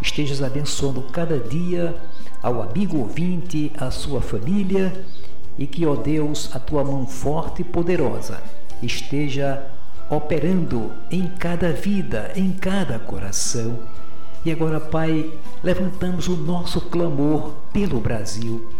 Estejas 0.01 0.41
abençoando 0.41 1.03
cada 1.03 1.37
dia 1.37 1.97
ao 2.41 2.62
amigo 2.62 2.99
ouvinte, 2.99 3.73
a 3.77 3.91
sua 3.91 4.21
família 4.21 5.05
e 5.59 5.67
que, 5.67 5.85
ó 5.85 5.97
Deus, 5.97 6.55
a 6.55 6.61
tua 6.61 6.85
mão 6.85 7.09
forte 7.09 7.62
e 7.62 7.65
poderosa 7.65 8.41
esteja 8.81 9.67
operando 10.09 10.93
em 11.11 11.27
cada 11.27 11.73
vida, 11.73 12.31
em 12.37 12.53
cada 12.53 12.97
coração. 13.01 13.81
E 14.45 14.53
agora, 14.53 14.79
Pai, 14.79 15.29
levantamos 15.61 16.29
o 16.29 16.37
nosso 16.37 16.81
clamor 16.83 17.53
pelo 17.73 17.99
Brasil, 17.99 18.71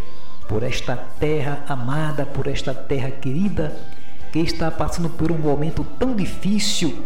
por 0.47 0.63
esta 0.63 0.95
terra 0.95 1.65
amada, 1.67 2.25
por 2.25 2.47
esta 2.47 2.73
terra 2.73 3.11
querida 3.11 3.77
que 4.37 4.43
está 4.43 4.71
passando 4.71 5.09
por 5.09 5.33
um 5.33 5.39
momento 5.39 5.83
tão 5.99 6.15
difícil, 6.15 7.03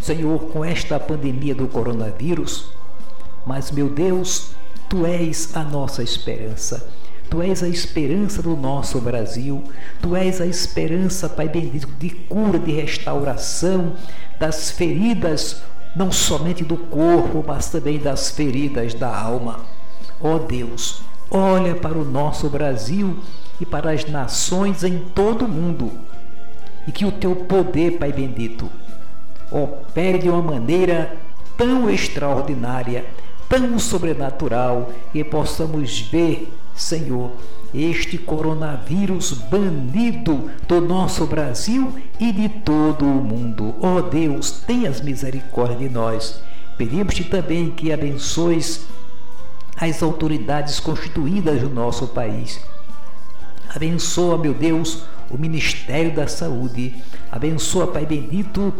Senhor, 0.00 0.46
com 0.46 0.64
esta 0.64 0.98
pandemia 0.98 1.54
do 1.54 1.68
coronavírus. 1.68 2.72
Mas, 3.46 3.70
meu 3.70 3.88
Deus, 3.88 4.50
Tu 4.88 5.06
és 5.06 5.54
a 5.54 5.62
nossa 5.62 6.02
esperança. 6.02 6.88
Tu 7.30 7.40
és 7.40 7.62
a 7.62 7.68
esperança 7.68 8.42
do 8.42 8.56
nosso 8.56 9.00
Brasil. 9.00 9.62
Tu 10.02 10.16
és 10.16 10.40
a 10.40 10.46
esperança, 10.46 11.28
Pai 11.28 11.48
bendito, 11.48 11.86
de 12.00 12.10
cura, 12.10 12.58
de 12.58 12.72
restauração 12.72 13.92
das 14.40 14.72
feridas, 14.72 15.62
não 15.94 16.10
somente 16.10 16.64
do 16.64 16.76
corpo, 16.76 17.44
mas 17.46 17.70
também 17.70 17.96
das 17.96 18.30
feridas 18.30 18.92
da 18.92 19.16
alma. 19.16 19.60
Ó 20.20 20.34
oh 20.34 20.38
Deus, 20.40 21.02
olha 21.30 21.76
para 21.76 21.96
o 21.96 22.04
nosso 22.04 22.48
Brasil 22.48 23.18
e 23.60 23.64
para 23.64 23.92
as 23.92 24.04
nações 24.04 24.82
em 24.82 24.98
todo 25.14 25.44
o 25.44 25.48
mundo 25.48 25.92
e 26.86 26.92
que 26.92 27.04
o 27.04 27.12
teu 27.12 27.34
poder, 27.34 27.98
Pai 27.98 28.12
bendito, 28.12 28.70
opere 29.50 30.18
de 30.18 30.28
uma 30.28 30.42
maneira 30.42 31.16
tão 31.56 31.88
extraordinária, 31.90 33.04
tão 33.48 33.78
sobrenatural, 33.78 34.90
que 35.12 35.24
possamos 35.24 36.00
ver, 36.00 36.52
Senhor, 36.74 37.32
este 37.74 38.16
coronavírus 38.16 39.32
banido 39.32 40.50
do 40.66 40.80
nosso 40.80 41.26
Brasil 41.26 41.94
e 42.18 42.32
de 42.32 42.48
todo 42.48 43.04
o 43.04 43.22
mundo. 43.22 43.74
Ó 43.80 43.96
oh 43.96 44.02
Deus, 44.02 44.50
tenhas 44.50 45.00
misericórdia 45.00 45.76
de 45.76 45.88
nós. 45.88 46.40
Pedimos-te 46.78 47.24
também 47.24 47.70
que 47.70 47.92
abençoes 47.92 48.86
as 49.78 50.02
autoridades 50.02 50.80
constituídas 50.80 51.60
do 51.60 51.68
nosso 51.68 52.08
país. 52.08 52.60
Abençoa, 53.74 54.38
meu 54.38 54.54
Deus, 54.54 55.02
o 55.30 55.38
Ministério 55.38 56.14
da 56.14 56.26
Saúde. 56.26 56.94
Abençoa, 57.30 57.86
Pai 57.86 58.06
bendito, 58.06 58.72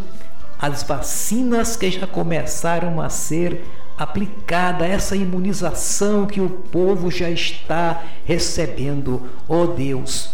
as 0.59 0.83
vacinas 0.83 1.75
que 1.75 1.91
já 1.91 2.07
começaram 2.07 2.99
a 2.99 3.09
ser 3.09 3.63
aplicada 3.97 4.85
essa 4.85 5.15
imunização 5.15 6.25
que 6.25 6.39
o 6.39 6.49
povo 6.49 7.09
já 7.09 7.29
está 7.29 8.03
recebendo. 8.25 9.23
Ó 9.47 9.63
oh 9.63 9.67
Deus, 9.67 10.29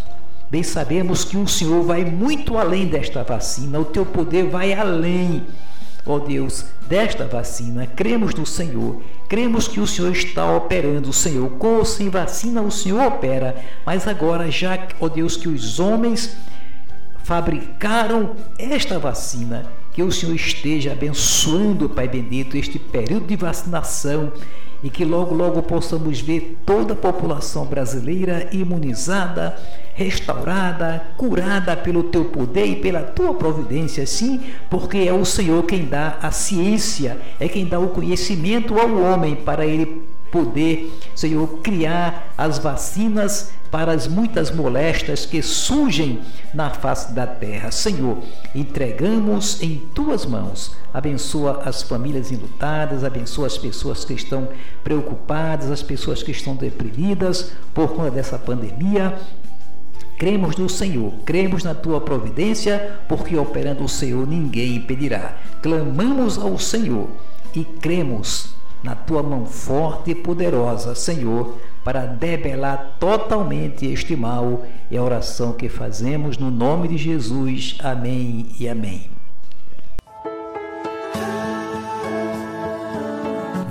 bem 0.50 0.64
sabemos 0.64 1.24
que 1.24 1.38
o 1.38 1.48
Senhor 1.48 1.84
vai 1.84 2.04
muito 2.04 2.58
além 2.58 2.88
desta 2.88 3.24
vacina, 3.24 3.80
o 3.80 3.86
teu 3.86 4.06
poder 4.06 4.50
vai 4.50 4.74
além. 4.74 5.46
Ó 6.06 6.16
oh 6.16 6.20
Deus, 6.20 6.66
desta 6.94 7.26
vacina, 7.26 7.88
cremos 7.88 8.36
no 8.36 8.46
Senhor, 8.46 9.02
cremos 9.28 9.68
que 9.68 9.80
o 9.80 9.88
Senhor 9.88 10.12
está 10.12 10.56
operando, 10.56 11.12
Senhor, 11.12 11.50
com 11.54 11.78
ou 11.78 11.86
sem 11.86 12.08
vacina 12.08 12.62
o 12.62 12.70
Senhor 12.70 13.02
opera, 13.02 13.56
mas 13.84 14.08
agora 14.08 14.52
já, 14.52 14.78
ó 15.00 15.10
Deus, 15.10 15.36
que 15.36 15.50
os 15.50 15.80
homens 15.80 16.38
fabricaram 17.24 18.36
esta 18.60 19.00
vacina, 19.00 19.66
que 19.92 20.04
o 20.04 20.12
Senhor 20.12 20.36
esteja 20.36 20.92
abençoando, 20.92 21.90
Pai 21.90 22.08
bendito, 22.08 22.56
este 22.56 22.78
período 22.78 23.26
de 23.26 23.38
vacinação 23.38 24.32
e 24.84 24.90
que 24.92 25.04
logo, 25.04 25.34
logo 25.34 25.64
possamos 25.64 26.22
ver 26.22 26.60
toda 26.64 26.94
a 26.94 26.96
população 26.96 27.66
brasileira 27.66 28.50
imunizada, 28.52 29.58
restaurada, 29.96 31.04
curada 31.18 31.76
pelo 31.76 32.04
teu 32.04 32.26
poder 32.26 32.66
e 32.66 32.76
pela 32.76 33.02
tua 33.02 33.34
providência, 33.34 34.06
sim, 34.06 34.42
porque 34.70 34.98
é 34.98 35.14
o 35.14 35.26
Senhor 35.26 35.64
quem 35.64 35.86
dá 35.86 36.18
a 36.22 36.32
ciência, 36.32 37.20
é 37.40 37.48
quem 37.48 37.66
dá 37.66 37.80
o 37.80 37.90
conhecimento 37.90 38.80
ao 38.80 38.98
homem 38.98 39.36
para 39.36 39.66
ele 39.66 40.04
poder, 40.32 40.92
Senhor, 41.16 41.48
criar 41.60 42.34
as 42.36 42.58
vacinas 42.58 43.52
para 43.70 43.92
as 43.92 44.08
muitas 44.08 44.50
moléstias 44.50 45.28
que 45.28 45.42
surgem 45.44 46.22
na 46.54 46.72
face 46.72 47.12
da 47.14 47.28
terra. 47.28 47.70
Senhor, 47.70 48.18
entregamos 48.54 49.62
em 49.62 49.78
tuas 49.94 50.26
mãos. 50.26 50.76
Abençoa 50.92 51.62
as 51.66 51.84
famílias 51.84 52.32
enlutadas, 52.32 53.04
abençoa 53.04 53.46
as 53.46 53.58
pessoas 53.58 54.04
que 54.04 54.14
estão 54.14 54.48
preocupadas, 54.84 55.70
as 55.70 55.84
pessoas 55.84 56.24
que 56.24 56.32
estão 56.32 56.56
deprimidas 56.56 57.52
por 57.74 57.94
conta 57.94 58.12
dessa 58.12 58.38
pandemia. 58.38 59.16
Cremos 60.24 60.56
no 60.56 60.70
Senhor, 60.70 61.12
cremos 61.26 61.66
na 61.66 61.76
tua 61.76 62.00
providência, 62.00 62.98
porque 63.10 63.36
operando 63.36 63.84
o 63.84 63.90
Senhor 63.90 64.26
ninguém 64.26 64.78
impedirá. 64.78 65.36
Clamamos 65.62 66.38
ao 66.38 66.58
Senhor 66.58 67.10
e 67.54 67.66
cremos 67.66 68.56
na 68.82 68.96
tua 68.96 69.22
mão 69.22 69.46
forte 69.46 70.12
e 70.12 70.16
poderosa, 70.16 70.96
Senhor, 70.96 71.58
para 71.84 72.06
debelar 72.06 72.96
totalmente 73.02 73.86
este 73.86 74.16
mal. 74.16 74.66
É 74.90 74.96
a 74.96 75.04
oração 75.04 75.52
que 75.52 75.68
fazemos 75.68 76.38
no 76.38 76.50
nome 76.50 76.88
de 76.88 76.98
Jesus. 76.98 77.76
Amém 77.84 78.46
e 78.58 78.70
amém. 78.70 79.10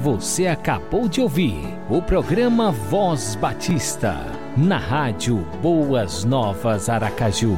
Você 0.02 0.46
acabou 0.46 1.08
de 1.08 1.22
ouvir 1.22 1.56
o 1.88 2.02
programa 2.02 2.70
Voz 2.70 3.36
Batista, 3.36 4.41
na 4.56 4.78
rádio 4.78 5.46
Boas 5.62 6.24
Novas 6.24 6.88
Aracaju. 6.88 7.56